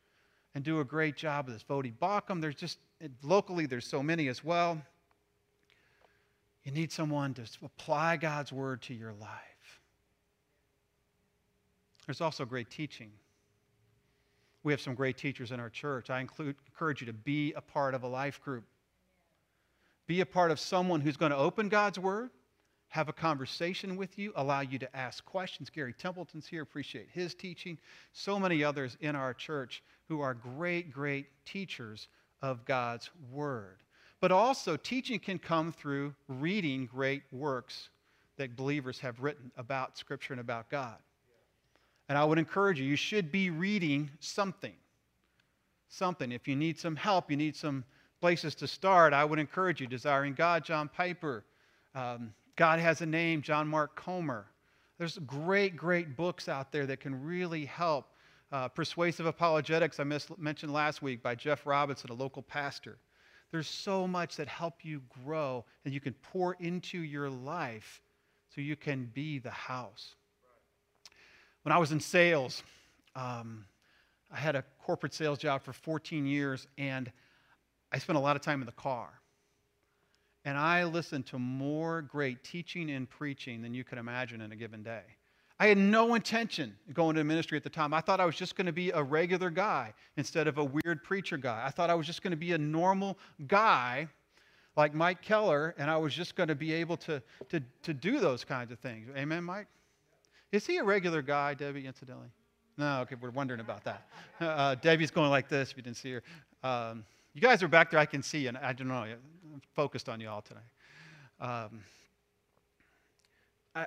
and 0.55 0.63
do 0.63 0.79
a 0.79 0.83
great 0.83 1.15
job 1.15 1.47
of 1.47 1.53
this. 1.53 1.63
Voddie 1.63 1.93
Baucham, 1.93 2.41
there's 2.41 2.55
just, 2.55 2.79
locally, 3.21 3.67
there's 3.67 3.85
so 3.85 4.01
many 4.01 4.27
as 4.27 4.43
well. 4.43 4.81
You 6.63 6.71
need 6.71 6.91
someone 6.91 7.33
to 7.35 7.43
apply 7.63 8.17
God's 8.17 8.51
word 8.51 8.81
to 8.83 8.93
your 8.93 9.13
life. 9.13 9.29
There's 12.09 12.21
also 12.21 12.43
great 12.43 12.71
teaching. 12.71 13.11
We 14.63 14.73
have 14.73 14.81
some 14.81 14.95
great 14.95 15.15
teachers 15.15 15.51
in 15.51 15.59
our 15.59 15.69
church. 15.69 16.09
I 16.09 16.21
include, 16.21 16.55
encourage 16.65 17.01
you 17.01 17.05
to 17.05 17.13
be 17.13 17.53
a 17.53 17.61
part 17.61 17.93
of 17.93 18.01
a 18.01 18.07
life 18.07 18.41
group. 18.41 18.63
Be 20.07 20.21
a 20.21 20.25
part 20.25 20.49
of 20.49 20.59
someone 20.59 21.01
who's 21.01 21.17
going 21.17 21.29
to 21.29 21.37
open 21.37 21.69
God's 21.69 21.99
Word, 21.99 22.31
have 22.87 23.09
a 23.09 23.13
conversation 23.13 23.95
with 23.95 24.17
you, 24.17 24.33
allow 24.35 24.61
you 24.61 24.79
to 24.79 24.95
ask 24.97 25.23
questions. 25.23 25.69
Gary 25.69 25.93
Templeton's 25.93 26.47
here, 26.47 26.63
appreciate 26.63 27.09
his 27.13 27.35
teaching. 27.35 27.77
So 28.11 28.39
many 28.39 28.63
others 28.63 28.97
in 29.01 29.15
our 29.15 29.35
church 29.35 29.83
who 30.07 30.19
are 30.19 30.33
great, 30.33 30.91
great 30.91 31.27
teachers 31.45 32.07
of 32.41 32.65
God's 32.65 33.11
Word. 33.31 33.83
But 34.19 34.31
also, 34.31 34.77
teaching 34.77 35.19
can 35.19 35.37
come 35.37 35.71
through 35.71 36.15
reading 36.27 36.87
great 36.87 37.21
works 37.31 37.89
that 38.37 38.55
believers 38.55 38.97
have 38.97 39.19
written 39.19 39.51
about 39.57 39.95
Scripture 39.95 40.33
and 40.33 40.41
about 40.41 40.71
God. 40.71 40.97
And 42.09 42.17
I 42.17 42.25
would 42.25 42.39
encourage 42.39 42.79
you, 42.79 42.85
you 42.85 42.95
should 42.95 43.31
be 43.31 43.51
reading 43.51 44.09
something. 44.19 44.73
Something. 45.87 46.31
If 46.31 46.47
you 46.47 46.55
need 46.55 46.77
some 46.79 46.95
help, 46.95 47.31
you 47.31 47.37
need 47.37 47.55
some 47.55 47.85
places 48.19 48.55
to 48.55 48.67
start, 48.67 49.13
I 49.13 49.23
would 49.23 49.39
encourage 49.39 49.79
you 49.79 49.87
Desiring 49.87 50.33
God, 50.33 50.65
John 50.65 50.89
Piper. 50.89 51.45
Um, 51.95 52.33
God 52.55 52.79
Has 52.79 53.01
a 53.01 53.05
Name, 53.05 53.41
John 53.41 53.67
Mark 53.67 53.95
Comer. 53.95 54.45
There's 54.97 55.17
great, 55.19 55.77
great 55.77 56.17
books 56.17 56.49
out 56.49 56.71
there 56.73 56.85
that 56.87 56.99
can 56.99 57.23
really 57.23 57.65
help. 57.65 58.07
Uh, 58.51 58.67
Persuasive 58.67 59.25
Apologetics, 59.25 59.99
I 59.99 60.03
mis- 60.03 60.27
mentioned 60.37 60.73
last 60.73 61.01
week 61.01 61.23
by 61.23 61.35
Jeff 61.35 61.65
Robinson, 61.65 62.09
a 62.09 62.13
local 62.13 62.41
pastor. 62.41 62.97
There's 63.51 63.67
so 63.67 64.07
much 64.07 64.35
that 64.35 64.47
help 64.47 64.83
you 64.83 65.01
grow 65.23 65.63
and 65.85 65.93
you 65.93 66.01
can 66.01 66.13
pour 66.21 66.55
into 66.59 66.99
your 66.99 67.29
life 67.29 68.01
so 68.53 68.61
you 68.61 68.75
can 68.75 69.09
be 69.13 69.39
the 69.39 69.51
house. 69.51 70.15
When 71.63 71.71
I 71.71 71.77
was 71.77 71.91
in 71.91 71.99
sales, 71.99 72.63
um, 73.15 73.65
I 74.31 74.37
had 74.37 74.55
a 74.55 74.63
corporate 74.83 75.13
sales 75.13 75.39
job 75.39 75.61
for 75.63 75.73
14 75.73 76.25
years, 76.25 76.67
and 76.77 77.11
I 77.91 77.99
spent 77.99 78.17
a 78.17 78.21
lot 78.21 78.35
of 78.35 78.41
time 78.41 78.61
in 78.61 78.65
the 78.65 78.71
car. 78.71 79.09
And 80.45 80.57
I 80.57 80.85
listened 80.85 81.25
to 81.27 81.39
more 81.39 82.01
great 82.01 82.43
teaching 82.43 82.89
and 82.91 83.09
preaching 83.09 83.61
than 83.61 83.73
you 83.73 83.83
could 83.83 83.97
imagine 83.97 84.41
in 84.41 84.51
a 84.51 84.55
given 84.55 84.83
day. 84.83 85.03
I 85.59 85.67
had 85.67 85.77
no 85.77 86.15
intention 86.15 86.73
of 86.87 86.93
going 86.93 87.17
to 87.17 87.23
ministry 87.25 87.57
at 87.57 87.63
the 87.63 87.69
time. 87.69 87.93
I 87.93 87.99
thought 87.99 88.21
I 88.21 88.25
was 88.25 88.35
just 88.35 88.55
going 88.55 88.67
to 88.67 88.71
be 88.73 88.91
a 88.91 89.03
regular 89.03 89.49
guy 89.49 89.93
instead 90.15 90.47
of 90.47 90.57
a 90.57 90.63
weird 90.63 91.03
preacher 91.03 91.35
guy. 91.35 91.63
I 91.65 91.69
thought 91.69 91.89
I 91.89 91.95
was 91.95 92.07
just 92.07 92.21
going 92.21 92.31
to 92.31 92.37
be 92.37 92.53
a 92.53 92.57
normal 92.57 93.17
guy 93.47 94.07
like 94.77 94.93
Mike 94.93 95.21
Keller, 95.21 95.75
and 95.77 95.91
I 95.91 95.97
was 95.97 96.13
just 96.13 96.37
going 96.37 96.47
to 96.47 96.55
be 96.55 96.71
able 96.71 96.95
to, 96.97 97.21
to, 97.49 97.61
to 97.83 97.93
do 97.93 98.19
those 98.19 98.45
kinds 98.45 98.71
of 98.71 98.79
things. 98.79 99.09
Amen, 99.17 99.43
Mike? 99.43 99.67
Is 100.51 100.65
he 100.65 100.77
a 100.77 100.83
regular 100.83 101.21
guy, 101.21 101.53
Debbie, 101.53 101.85
incidentally? 101.85 102.29
No, 102.77 103.01
okay, 103.01 103.15
we're 103.19 103.29
wondering 103.29 103.59
about 103.59 103.83
that. 103.83 104.07
Uh, 104.39 104.73
Debbie's 104.75 105.11
going 105.11 105.29
like 105.29 105.49
this 105.49 105.71
if 105.71 105.75
you 105.75 105.83
didn't 105.83 105.97
see 105.97 106.13
her. 106.13 106.23
Um, 106.63 107.03
you 107.33 107.41
guys 107.41 107.61
are 107.61 107.67
back 107.67 107.91
there, 107.91 107.99
I 107.99 108.05
can 108.05 108.23
see, 108.23 108.47
and 108.47 108.57
I 108.57 108.71
don't 108.71 108.87
know, 108.87 109.03
I'm 109.03 109.61
focused 109.75 110.07
on 110.07 110.21
you 110.21 110.29
all 110.29 110.41
tonight. 110.41 110.63
Um, 111.41 111.81
I, 113.75 113.85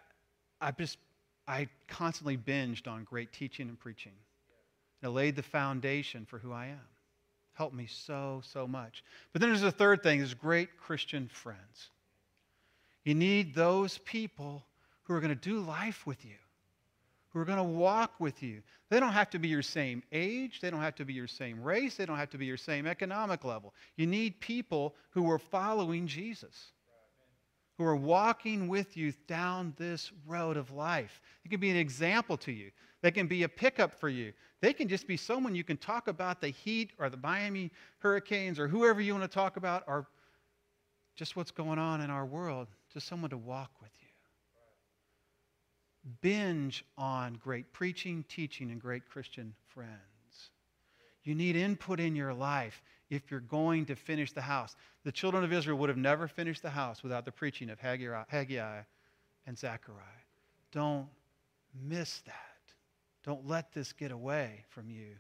I 0.61 0.70
just, 0.72 0.98
I 1.48 1.68
constantly 1.88 2.37
binged 2.37 2.87
on 2.87 3.05
great 3.05 3.33
teaching 3.33 3.70
and 3.70 3.81
preaching. 3.81 4.12
It 5.03 5.09
laid 5.09 5.37
the 5.37 5.42
foundation 5.42 6.27
for 6.27 6.38
who 6.38 6.53
I 6.53 6.66
am. 6.66 6.87
Helped 7.55 7.75
me 7.75 7.87
so, 7.87 8.42
so 8.44 8.66
much. 8.68 9.03
But 9.33 9.40
then 9.40 9.48
there's 9.48 9.62
a 9.62 9.70
third 9.70 10.03
thing, 10.03 10.18
there's 10.18 10.35
great 10.35 10.77
Christian 10.77 11.31
friends. 11.33 11.88
You 13.05 13.14
need 13.14 13.55
those 13.55 13.96
people 14.05 14.66
who 15.05 15.14
are 15.14 15.20
going 15.20 15.35
to 15.35 15.48
do 15.48 15.61
life 15.61 16.07
with 16.07 16.27
you 16.27 16.37
who 17.32 17.40
are 17.40 17.44
going 17.44 17.58
to 17.58 17.64
walk 17.64 18.12
with 18.18 18.42
you. 18.42 18.62
They 18.90 19.00
don't 19.00 19.12
have 19.12 19.30
to 19.30 19.38
be 19.38 19.48
your 19.48 19.62
same 19.62 20.02
age, 20.12 20.60
they 20.60 20.70
don't 20.70 20.80
have 20.80 20.94
to 20.96 21.04
be 21.04 21.14
your 21.14 21.26
same 21.26 21.62
race, 21.62 21.96
they 21.96 22.04
don't 22.04 22.18
have 22.18 22.30
to 22.30 22.38
be 22.38 22.46
your 22.46 22.58
same 22.58 22.86
economic 22.86 23.44
level. 23.44 23.74
You 23.96 24.06
need 24.06 24.40
people 24.40 24.94
who 25.10 25.30
are 25.30 25.38
following 25.38 26.06
Jesus, 26.06 26.72
who 27.78 27.84
are 27.84 27.96
walking 27.96 28.68
with 28.68 28.96
you 28.96 29.12
down 29.26 29.72
this 29.78 30.12
road 30.26 30.58
of 30.58 30.70
life. 30.72 31.22
It 31.44 31.48
can 31.48 31.60
be 31.60 31.70
an 31.70 31.76
example 31.76 32.36
to 32.38 32.52
you, 32.52 32.70
they 33.00 33.10
can 33.10 33.26
be 33.26 33.44
a 33.44 33.48
pickup 33.48 33.98
for 33.98 34.08
you. 34.08 34.32
They 34.60 34.72
can 34.72 34.86
just 34.86 35.08
be 35.08 35.16
someone 35.16 35.56
you 35.56 35.64
can 35.64 35.76
talk 35.76 36.06
about 36.06 36.40
the 36.40 36.50
heat 36.50 36.92
or 37.00 37.10
the 37.10 37.16
Miami 37.16 37.72
hurricanes 37.98 38.60
or 38.60 38.68
whoever 38.68 39.00
you 39.00 39.12
want 39.12 39.24
to 39.24 39.34
talk 39.34 39.56
about 39.56 39.82
or 39.88 40.06
just 41.16 41.34
what's 41.34 41.50
going 41.50 41.80
on 41.80 42.00
in 42.00 42.10
our 42.10 42.24
world. 42.24 42.68
Just 42.94 43.08
someone 43.08 43.30
to 43.30 43.36
walk 43.36 43.72
with 43.80 43.90
you 43.98 44.01
binge 46.20 46.84
on 46.98 47.34
great 47.42 47.72
preaching, 47.72 48.24
teaching, 48.28 48.70
and 48.70 48.80
great 48.80 49.08
Christian 49.08 49.54
friends. 49.68 49.98
You 51.24 51.34
need 51.34 51.54
input 51.54 52.00
in 52.00 52.16
your 52.16 52.34
life 52.34 52.82
if 53.08 53.30
you're 53.30 53.40
going 53.40 53.86
to 53.86 53.94
finish 53.94 54.32
the 54.32 54.40
house. 54.40 54.74
The 55.04 55.12
children 55.12 55.44
of 55.44 55.52
Israel 55.52 55.78
would 55.78 55.88
have 55.88 55.98
never 55.98 56.26
finished 56.26 56.62
the 56.62 56.70
house 56.70 57.02
without 57.02 57.24
the 57.24 57.32
preaching 57.32 57.70
of 57.70 57.78
Haggai 57.78 58.80
and 59.46 59.58
Zechariah. 59.58 60.00
Don't 60.72 61.06
miss 61.86 62.20
that. 62.26 62.34
Don't 63.24 63.46
let 63.46 63.72
this 63.72 63.92
get 63.92 64.10
away 64.10 64.64
from 64.70 64.90
you. 64.90 65.14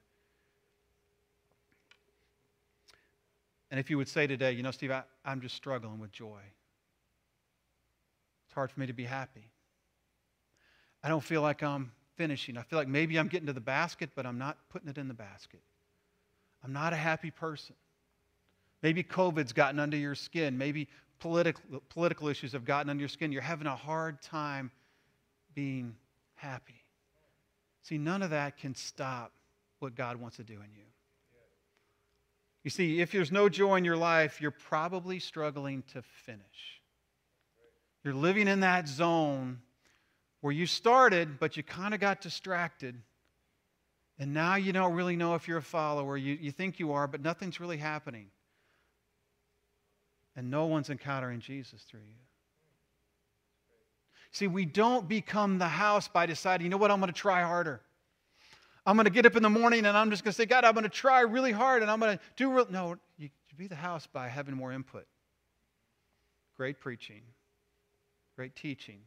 And 3.70 3.78
if 3.78 3.88
you 3.88 3.96
would 3.96 4.08
say 4.08 4.26
today, 4.26 4.52
you 4.52 4.62
know, 4.62 4.70
Steve, 4.70 4.90
I, 4.90 5.04
am 5.24 5.40
just 5.40 5.54
struggling 5.54 5.98
with 5.98 6.12
joy. 6.12 6.40
It's 8.46 8.54
hard 8.54 8.70
for 8.70 8.80
me 8.80 8.86
to 8.86 8.92
be 8.92 9.04
happy. 9.04 9.51
I 11.02 11.08
don't 11.08 11.22
feel 11.22 11.42
like 11.42 11.62
I'm 11.62 11.92
finishing. 12.16 12.56
I 12.56 12.62
feel 12.62 12.78
like 12.78 12.88
maybe 12.88 13.18
I'm 13.18 13.28
getting 13.28 13.46
to 13.46 13.52
the 13.52 13.60
basket, 13.60 14.10
but 14.14 14.26
I'm 14.26 14.38
not 14.38 14.58
putting 14.70 14.88
it 14.88 14.98
in 14.98 15.08
the 15.08 15.14
basket. 15.14 15.60
I'm 16.64 16.72
not 16.72 16.92
a 16.92 16.96
happy 16.96 17.30
person. 17.30 17.74
Maybe 18.82 19.02
COVID's 19.02 19.52
gotten 19.52 19.80
under 19.80 19.96
your 19.96 20.14
skin. 20.14 20.58
Maybe 20.58 20.88
political, 21.18 21.82
political 21.88 22.28
issues 22.28 22.52
have 22.52 22.64
gotten 22.64 22.90
under 22.90 23.00
your 23.00 23.08
skin. 23.08 23.32
You're 23.32 23.42
having 23.42 23.66
a 23.66 23.76
hard 23.76 24.22
time 24.22 24.70
being 25.54 25.94
happy. 26.34 26.82
See, 27.82 27.98
none 27.98 28.22
of 28.22 28.30
that 28.30 28.56
can 28.56 28.74
stop 28.74 29.32
what 29.80 29.94
God 29.94 30.16
wants 30.16 30.36
to 30.36 30.44
do 30.44 30.54
in 30.54 30.70
you. 30.72 30.84
You 32.64 32.70
see, 32.70 33.00
if 33.00 33.10
there's 33.10 33.32
no 33.32 33.48
joy 33.48 33.76
in 33.76 33.84
your 33.84 33.96
life, 33.96 34.40
you're 34.40 34.52
probably 34.52 35.18
struggling 35.18 35.82
to 35.92 36.02
finish. 36.02 36.80
You're 38.04 38.14
living 38.14 38.46
in 38.46 38.60
that 38.60 38.88
zone 38.88 39.60
where 40.42 40.52
you 40.52 40.66
started, 40.66 41.40
but 41.40 41.56
you 41.56 41.62
kind 41.62 41.94
of 41.94 42.00
got 42.00 42.20
distracted. 42.20 43.00
And 44.18 44.34
now 44.34 44.56
you 44.56 44.72
don't 44.72 44.92
really 44.92 45.16
know 45.16 45.34
if 45.34 45.48
you're 45.48 45.58
a 45.58 45.62
follower. 45.62 46.16
You, 46.16 46.36
you 46.38 46.52
think 46.52 46.78
you 46.78 46.92
are, 46.92 47.06
but 47.06 47.22
nothing's 47.22 47.58
really 47.58 47.78
happening. 47.78 48.26
And 50.36 50.50
no 50.50 50.66
one's 50.66 50.90
encountering 50.90 51.40
Jesus 51.40 51.82
through 51.82 52.00
you. 52.00 52.16
See, 54.32 54.46
we 54.46 54.64
don't 54.64 55.08
become 55.08 55.58
the 55.58 55.68
house 55.68 56.08
by 56.08 56.26
deciding, 56.26 56.64
you 56.64 56.70
know 56.70 56.76
what, 56.76 56.90
I'm 56.90 57.00
going 57.00 57.12
to 57.12 57.18
try 57.18 57.42
harder. 57.42 57.80
I'm 58.84 58.96
going 58.96 59.04
to 59.04 59.10
get 59.10 59.26
up 59.26 59.36
in 59.36 59.42
the 59.42 59.50
morning 59.50 59.86
and 59.86 59.96
I'm 59.96 60.10
just 60.10 60.24
going 60.24 60.32
to 60.32 60.36
say, 60.36 60.46
God, 60.46 60.64
I'm 60.64 60.72
going 60.72 60.84
to 60.84 60.88
try 60.88 61.20
really 61.20 61.52
hard 61.52 61.82
and 61.82 61.90
I'm 61.90 62.00
going 62.00 62.16
to 62.16 62.24
do 62.36 62.50
real. 62.52 62.66
No, 62.68 62.96
you 63.16 63.28
be 63.56 63.68
the 63.68 63.76
house 63.76 64.08
by 64.12 64.28
having 64.28 64.56
more 64.56 64.72
input. 64.72 65.06
Great 66.56 66.80
preaching, 66.80 67.22
great 68.34 68.56
teaching, 68.56 69.00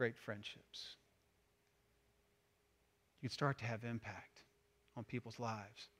great 0.00 0.16
friendships. 0.16 0.96
You 3.20 3.28
can 3.28 3.34
start 3.34 3.58
to 3.58 3.66
have 3.66 3.84
impact 3.84 4.38
on 4.96 5.04
people's 5.04 5.38
lives. 5.38 5.90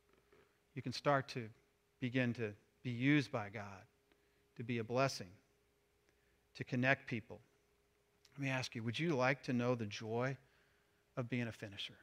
You 0.75 0.81
can 0.81 0.95
start 0.95 1.29
to 1.35 1.51
begin 2.01 2.33
to 2.33 2.55
be 2.83 2.93
used 2.93 3.31
by 3.31 3.51
God 3.51 3.85
to 4.57 4.65
be 4.65 4.79
a 4.79 4.85
blessing, 4.85 5.27
to 6.57 6.65
connect 6.65 7.09
people. 7.09 7.43
Let 8.39 8.43
me 8.43 8.49
ask 8.49 8.75
you 8.75 8.83
would 8.83 8.99
you 8.99 9.11
like 9.11 9.43
to 9.43 9.53
know 9.53 9.75
the 9.75 9.85
joy 9.85 10.35
of 11.19 11.29
being 11.29 11.47
a 11.47 11.53
finisher? 11.53 11.99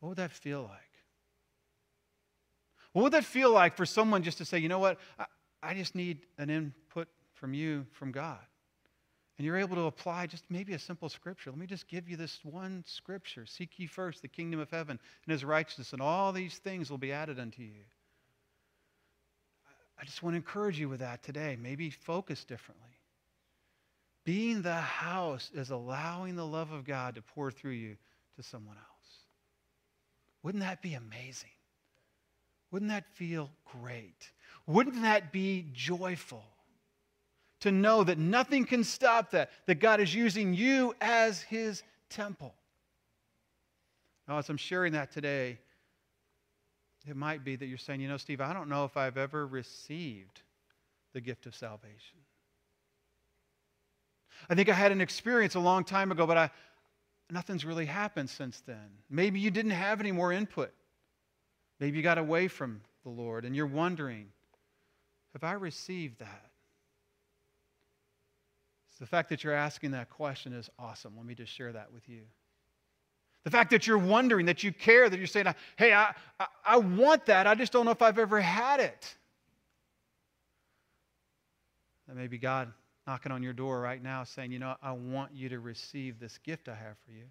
What 0.00 0.08
would 0.08 0.18
that 0.18 0.32
feel 0.32 0.62
like? 0.62 0.94
What 2.94 3.02
would 3.02 3.12
that 3.12 3.26
feel 3.26 3.52
like 3.52 3.76
for 3.76 3.84
someone 3.84 4.22
just 4.22 4.38
to 4.38 4.46
say, 4.46 4.56
you 4.60 4.70
know 4.70 4.78
what, 4.78 4.98
I, 5.18 5.26
I 5.62 5.74
just 5.74 5.94
need 5.94 6.20
an 6.38 6.48
input 6.48 7.08
from 7.34 7.52
you, 7.52 7.84
from 7.92 8.12
God? 8.12 8.40
And 9.36 9.44
you're 9.44 9.56
able 9.56 9.76
to 9.76 9.82
apply 9.82 10.26
just 10.26 10.44
maybe 10.48 10.74
a 10.74 10.78
simple 10.78 11.08
scripture. 11.08 11.50
Let 11.50 11.58
me 11.58 11.66
just 11.66 11.88
give 11.88 12.08
you 12.08 12.16
this 12.16 12.38
one 12.44 12.84
scripture 12.86 13.46
Seek 13.46 13.78
ye 13.78 13.86
first 13.86 14.22
the 14.22 14.28
kingdom 14.28 14.60
of 14.60 14.70
heaven 14.70 14.98
and 15.26 15.32
his 15.32 15.44
righteousness, 15.44 15.92
and 15.92 16.00
all 16.00 16.32
these 16.32 16.56
things 16.58 16.90
will 16.90 16.98
be 16.98 17.12
added 17.12 17.40
unto 17.40 17.62
you. 17.62 17.84
I 19.98 20.04
just 20.04 20.22
want 20.22 20.34
to 20.34 20.38
encourage 20.38 20.78
you 20.78 20.88
with 20.88 21.00
that 21.00 21.22
today. 21.22 21.56
Maybe 21.60 21.90
focus 21.90 22.44
differently. 22.44 22.90
Being 24.24 24.62
the 24.62 24.74
house 24.74 25.50
is 25.54 25.70
allowing 25.70 26.34
the 26.34 26.46
love 26.46 26.72
of 26.72 26.84
God 26.84 27.16
to 27.16 27.22
pour 27.22 27.50
through 27.50 27.72
you 27.72 27.96
to 28.36 28.42
someone 28.42 28.76
else. 28.76 28.86
Wouldn't 30.42 30.64
that 30.64 30.82
be 30.82 30.94
amazing? 30.94 31.50
Wouldn't 32.70 32.90
that 32.90 33.06
feel 33.14 33.50
great? 33.64 34.30
Wouldn't 34.66 35.02
that 35.02 35.30
be 35.30 35.66
joyful 35.72 36.44
to 37.64 37.72
know 37.72 38.04
that 38.04 38.18
nothing 38.18 38.66
can 38.66 38.84
stop 38.84 39.30
that, 39.30 39.50
that 39.64 39.76
God 39.76 39.98
is 39.98 40.14
using 40.14 40.52
you 40.52 40.94
as 41.00 41.40
his 41.40 41.82
temple? 42.10 42.54
Now, 44.28 44.36
as 44.36 44.50
I'm 44.50 44.58
sharing 44.58 44.92
that 44.92 45.10
today, 45.10 45.58
it 47.08 47.16
might 47.16 47.42
be 47.42 47.56
that 47.56 47.64
you're 47.64 47.78
saying, 47.78 48.02
you 48.02 48.08
know, 48.08 48.18
Steve, 48.18 48.42
I 48.42 48.52
don't 48.52 48.68
know 48.68 48.84
if 48.84 48.98
I've 48.98 49.16
ever 49.16 49.46
received 49.46 50.42
the 51.14 51.22
gift 51.22 51.46
of 51.46 51.54
salvation. 51.54 52.18
I 54.50 54.54
think 54.54 54.68
I 54.68 54.74
had 54.74 54.92
an 54.92 55.00
experience 55.00 55.54
a 55.54 55.60
long 55.60 55.84
time 55.84 56.12
ago, 56.12 56.26
but 56.26 56.36
I, 56.36 56.50
nothing's 57.30 57.64
really 57.64 57.86
happened 57.86 58.28
since 58.28 58.60
then. 58.66 58.90
Maybe 59.08 59.40
you 59.40 59.50
didn't 59.50 59.70
have 59.70 60.00
any 60.00 60.12
more 60.12 60.32
input. 60.32 60.70
Maybe 61.80 61.96
you 61.96 62.02
got 62.02 62.18
away 62.18 62.48
from 62.48 62.82
the 63.04 63.10
Lord 63.10 63.46
and 63.46 63.56
you're 63.56 63.66
wondering, 63.66 64.26
have 65.32 65.44
I 65.44 65.52
received 65.52 66.18
that? 66.18 66.50
So 68.94 69.04
the 69.04 69.08
fact 69.08 69.28
that 69.30 69.44
you're 69.44 69.54
asking 69.54 69.90
that 69.90 70.08
question 70.08 70.52
is 70.52 70.70
awesome. 70.78 71.14
Let 71.16 71.26
me 71.26 71.34
just 71.34 71.52
share 71.52 71.72
that 71.72 71.92
with 71.92 72.08
you. 72.08 72.22
The 73.42 73.50
fact 73.50 73.70
that 73.70 73.86
you're 73.86 73.98
wondering, 73.98 74.46
that 74.46 74.62
you 74.62 74.72
care, 74.72 75.10
that 75.10 75.18
you're 75.18 75.26
saying, 75.26 75.46
hey, 75.76 75.92
I, 75.92 76.14
I, 76.40 76.46
I 76.64 76.76
want 76.78 77.26
that. 77.26 77.46
I 77.46 77.54
just 77.54 77.72
don't 77.72 77.84
know 77.84 77.90
if 77.90 78.00
I've 78.00 78.18
ever 78.18 78.40
had 78.40 78.80
it. 78.80 79.14
That 82.08 82.16
may 82.16 82.26
be 82.26 82.38
God 82.38 82.72
knocking 83.06 83.32
on 83.32 83.42
your 83.42 83.52
door 83.52 83.80
right 83.80 84.02
now 84.02 84.24
saying, 84.24 84.52
You 84.52 84.58
know, 84.58 84.76
I 84.82 84.92
want 84.92 85.32
you 85.34 85.48
to 85.50 85.60
receive 85.60 86.18
this 86.18 86.38
gift 86.38 86.68
I 86.68 86.74
have 86.74 86.96
for 87.04 87.12
you, 87.12 87.24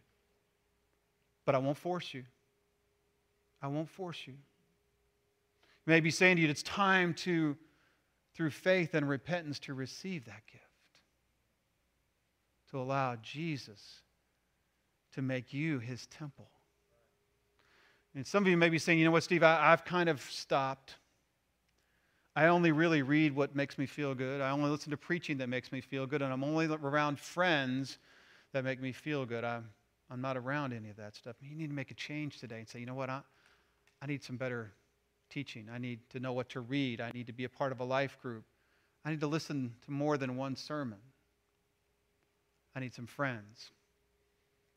but 1.45 1.56
I 1.56 1.58
won't 1.58 1.78
force 1.78 2.13
you. 2.13 2.23
I 3.62 3.67
won't 3.67 3.89
force 3.89 4.19
you. 4.26 4.34
You 4.34 5.91
may 5.91 5.99
be 5.99 6.12
saying 6.12 6.38
to 6.38 6.41
you, 6.41 6.49
It's 6.49 6.63
time 6.63 7.13
to, 7.15 7.58
through 8.36 8.52
faith 8.52 8.93
and 8.93 9.08
repentance, 9.08 9.60
to 9.60 9.73
receive 9.73 10.26
that 10.26 10.41
gift, 10.52 10.65
to 12.74 12.80
allow 12.80 13.16
Jesus 13.22 14.02
to 15.14 15.22
make 15.22 15.54
you 15.54 15.78
his 15.78 16.08
temple. 16.08 16.50
And 18.16 18.26
some 18.26 18.44
of 18.44 18.50
you 18.50 18.58
may 18.58 18.70
be 18.70 18.80
saying, 18.80 18.98
You 18.98 19.06
know 19.06 19.12
what, 19.12 19.24
Steve, 19.24 19.44
I, 19.44 19.72
I've 19.72 19.86
kind 19.86 20.10
of 20.10 20.20
stopped. 20.22 20.96
I 22.36 22.48
only 22.48 22.72
really 22.72 23.04
read 23.04 23.36
what 23.36 23.56
makes 23.56 23.78
me 23.78 23.86
feel 23.86 24.16
good. 24.16 24.42
I 24.42 24.50
only 24.50 24.72
listen 24.72 24.90
to 24.90 24.98
preaching 24.98 25.38
that 25.38 25.50
makes 25.50 25.72
me 25.72 25.82
feel 25.82 26.08
good. 26.08 26.24
And 26.24 26.34
I'm 26.34 26.44
only 26.44 26.66
around 26.66 27.20
friends 27.20 28.00
that 28.54 28.64
make 28.64 28.82
me 28.82 28.92
feel 28.92 29.24
good. 29.24 29.44
I'm, 29.44 29.70
I'm 30.10 30.22
not 30.22 30.36
around 30.36 30.74
any 30.74 30.90
of 30.90 30.98
that 30.98 31.16
stuff. 31.16 31.36
You 31.42 31.56
need 31.56 31.68
to 31.68 31.76
make 31.76 31.92
a 31.92 31.96
change 31.96 32.40
today 32.40 32.58
and 32.58 32.68
say, 32.68 32.80
you 32.80 32.88
know 32.88 32.96
what? 32.96 33.12
I, 33.12 33.22
I 34.02 34.08
need 34.08 34.24
some 34.24 34.38
better 34.38 34.72
teaching. 35.30 35.68
I 35.72 35.78
need 35.78 36.00
to 36.10 36.20
know 36.20 36.34
what 36.34 36.50
to 36.50 36.62
read. 36.62 37.02
I 37.02 37.12
need 37.12 37.28
to 37.28 37.34
be 37.34 37.44
a 37.44 37.50
part 37.50 37.72
of 37.72 37.82
a 37.82 37.86
life 37.86 38.18
group. 38.20 38.46
I 39.06 39.12
need 39.12 39.20
to 39.20 39.28
listen 39.28 39.76
to 39.86 39.92
more 39.92 40.18
than 40.18 40.38
one 40.38 40.56
sermon. 40.56 40.98
I 42.76 42.80
need 42.80 42.94
some 42.94 43.08
friends. 43.08 43.72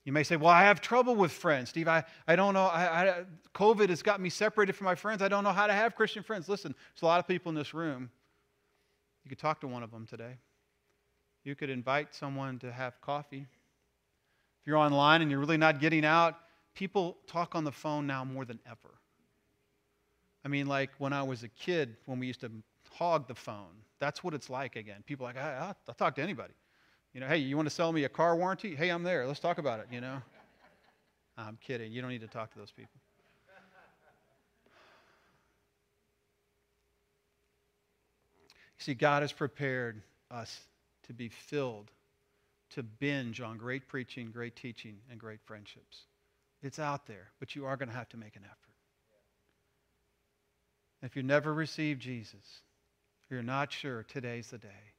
You 0.05 0.13
may 0.13 0.23
say, 0.23 0.37
Well, 0.37 0.51
I 0.51 0.63
have 0.63 0.81
trouble 0.81 1.17
with 1.17 1.33
friends. 1.33 1.71
Steve, 1.71 1.89
I, 1.89 2.05
I 2.29 2.37
don't 2.37 2.55
know. 2.55 2.67
I, 2.67 3.09
I, 3.09 3.25
COVID 3.55 3.89
has 3.89 4.03
got 4.03 4.21
me 4.21 4.31
separated 4.31 4.75
from 4.75 4.85
my 4.85 4.95
friends. 4.95 5.21
I 5.21 5.29
don't 5.29 5.43
know 5.43 5.53
how 5.53 5.67
to 5.67 5.73
have 5.73 5.97
Christian 5.97 6.23
friends. 6.23 6.49
Listen, 6.49 6.75
there's 6.95 7.03
a 7.03 7.07
lot 7.07 7.19
of 7.19 7.27
people 7.27 7.51
in 7.51 7.57
this 7.57 7.75
room. 7.75 8.11
You 9.25 9.29
could 9.29 9.39
talk 9.39 9.61
to 9.63 9.67
one 9.67 9.83
of 9.83 9.91
them 9.91 10.07
today. 10.07 10.37
You 11.43 11.57
could 11.57 11.71
invite 11.71 12.15
someone 12.15 12.61
to 12.61 12.71
have 12.71 13.01
coffee. 13.01 13.47
If 14.61 14.67
you're 14.67 14.77
online 14.77 15.23
and 15.23 15.31
you're 15.31 15.41
really 15.41 15.57
not 15.57 15.81
getting 15.81 16.05
out, 16.05 16.39
people 16.75 17.17
talk 17.27 17.57
on 17.57 17.65
the 17.65 17.73
phone 17.73 18.07
now 18.07 18.25
more 18.25 18.45
than 18.45 18.61
ever. 18.67 18.95
I 20.45 20.49
mean, 20.49 20.67
like 20.67 20.91
when 20.99 21.13
I 21.13 21.25
was 21.25 21.43
a 21.43 21.49
kid, 21.49 21.97
when 22.05 22.21
we 22.21 22.29
used 22.29 22.41
to 22.43 22.51
hog 22.93 23.27
the 23.27 23.35
phone, 23.35 23.83
that's 23.99 24.23
what 24.23 24.35
it's 24.35 24.49
like 24.49 24.77
again. 24.77 25.03
People 25.05 25.27
are 25.27 25.31
like, 25.31 25.43
I, 25.43 25.55
I'll, 25.55 25.77
I'll 25.89 25.95
talk 25.95 26.15
to 26.17 26.23
anybody. 26.23 26.55
You 27.16 27.20
know, 27.20 27.29
hey, 27.29 27.38
you 27.38 27.57
want 27.57 27.66
to 27.66 27.74
sell 27.74 27.90
me 27.94 28.05
a 28.05 28.11
car 28.11 28.37
warranty? 28.37 28.76
Hey, 28.76 28.90
I'm 28.90 29.02
there. 29.02 29.26
Let's 29.26 29.40
talk 29.40 29.57
about 29.57 29.81
it, 29.81 29.87
you 29.90 30.02
know. 30.02 30.20
I'm 31.38 31.57
kidding. 31.62 31.90
You 31.90 32.02
don't 32.02 32.11
need 32.11 32.20
to 32.20 32.26
talk 32.26 32.52
to 32.52 32.59
those 32.59 32.70
people. 32.70 33.00
You 38.79 38.83
see, 38.85 38.92
God 38.92 39.22
has 39.22 39.33
prepared 39.33 40.02
us 40.31 40.61
to 41.07 41.14
be 41.14 41.31
filled, 41.31 41.90
to 42.74 42.83
binge 42.83 43.40
on 43.40 43.57
great 43.57 43.88
preaching, 43.88 44.31
great 44.31 44.55
teaching, 44.55 44.98
and 45.11 45.18
great 45.18 45.40
friendships. 45.46 46.02
It's 46.62 46.79
out 46.79 47.07
there, 47.07 47.31
but 47.40 47.57
you 47.57 47.64
are 47.64 47.79
going 47.79 47.88
to 47.88 47.94
have 47.94 48.11
to 48.11 48.18
make 48.18 48.37
an 48.37 48.42
effort. 48.44 48.74
If 51.02 51.16
you 51.16 51.22
never 51.22 51.55
received 51.55 52.02
Jesus, 52.02 52.61
you're 53.31 53.42
not 53.42 53.72
sure, 53.72 54.02
today's 54.02 54.48
the 54.50 54.59
day. 54.59 54.92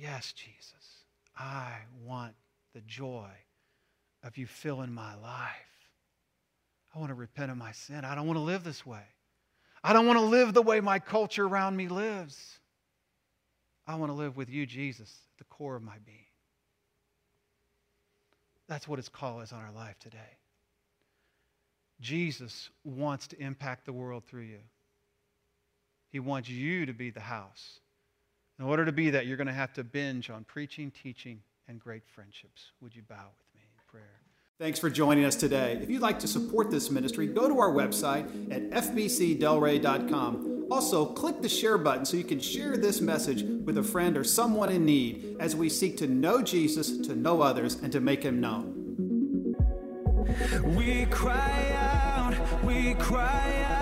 Yes, 0.00 0.32
Jesus, 0.32 1.02
I 1.36 1.72
want 2.04 2.34
the 2.72 2.80
joy 2.82 3.30
of 4.22 4.38
you 4.38 4.46
filling 4.46 4.92
my 4.92 5.16
life. 5.16 5.90
I 6.94 7.00
want 7.00 7.10
to 7.10 7.14
repent 7.14 7.50
of 7.50 7.56
my 7.56 7.72
sin. 7.72 8.04
I 8.04 8.14
don't 8.14 8.26
want 8.26 8.36
to 8.36 8.42
live 8.42 8.62
this 8.62 8.86
way. 8.86 9.02
I 9.82 9.92
don't 9.92 10.06
want 10.06 10.20
to 10.20 10.24
live 10.24 10.54
the 10.54 10.62
way 10.62 10.80
my 10.80 11.00
culture 11.00 11.44
around 11.44 11.76
me 11.76 11.88
lives. 11.88 12.60
I 13.88 13.96
want 13.96 14.10
to 14.10 14.16
live 14.16 14.36
with 14.36 14.48
you, 14.48 14.66
Jesus, 14.66 15.10
at 15.32 15.38
the 15.38 15.44
core 15.52 15.74
of 15.74 15.82
my 15.82 15.96
being. 16.06 16.18
That's 18.68 18.86
what 18.86 19.00
his 19.00 19.08
call 19.08 19.40
is 19.40 19.52
on 19.52 19.64
our 19.64 19.72
life 19.72 19.98
today. 19.98 20.38
Jesus 22.00 22.70
wants 22.84 23.26
to 23.28 23.42
impact 23.42 23.84
the 23.84 23.92
world 23.92 24.24
through 24.26 24.42
you. 24.42 24.60
He 26.10 26.20
wants 26.20 26.48
you 26.48 26.86
to 26.86 26.92
be 26.92 27.10
the 27.10 27.20
house 27.20 27.80
in 28.58 28.64
order 28.64 28.84
to 28.84 28.92
be 28.92 29.10
that, 29.10 29.26
you're 29.26 29.36
going 29.36 29.46
to 29.46 29.52
have 29.52 29.72
to 29.74 29.84
binge 29.84 30.30
on 30.30 30.44
preaching, 30.44 30.90
teaching, 30.90 31.40
and 31.68 31.78
great 31.78 32.02
friendships. 32.06 32.72
Would 32.80 32.96
you 32.96 33.02
bow 33.02 33.14
with 33.14 33.54
me 33.54 33.60
in 33.62 33.68
prayer? 33.90 34.20
Thanks 34.58 34.80
for 34.80 34.90
joining 34.90 35.24
us 35.24 35.36
today. 35.36 35.78
If 35.80 35.88
you'd 35.88 36.02
like 36.02 36.18
to 36.20 36.26
support 36.26 36.70
this 36.70 36.90
ministry, 36.90 37.28
go 37.28 37.48
to 37.48 37.60
our 37.60 37.70
website 37.70 38.52
at 38.52 38.68
fbcdelray.com. 38.70 40.66
Also, 40.70 41.06
click 41.06 41.40
the 41.40 41.48
share 41.48 41.78
button 41.78 42.04
so 42.04 42.16
you 42.16 42.24
can 42.24 42.40
share 42.40 42.76
this 42.76 43.00
message 43.00 43.42
with 43.42 43.78
a 43.78 43.82
friend 43.82 44.16
or 44.16 44.24
someone 44.24 44.70
in 44.70 44.84
need 44.84 45.36
as 45.38 45.54
we 45.54 45.68
seek 45.68 45.96
to 45.98 46.08
know 46.08 46.42
Jesus, 46.42 46.98
to 47.06 47.14
know 47.14 47.40
others, 47.40 47.76
and 47.76 47.92
to 47.92 48.00
make 48.00 48.22
him 48.22 48.40
known. 48.40 48.74
We 50.76 51.06
cry 51.06 51.72
out, 51.74 52.64
we 52.64 52.94
cry 52.94 53.64
out. 53.68 53.77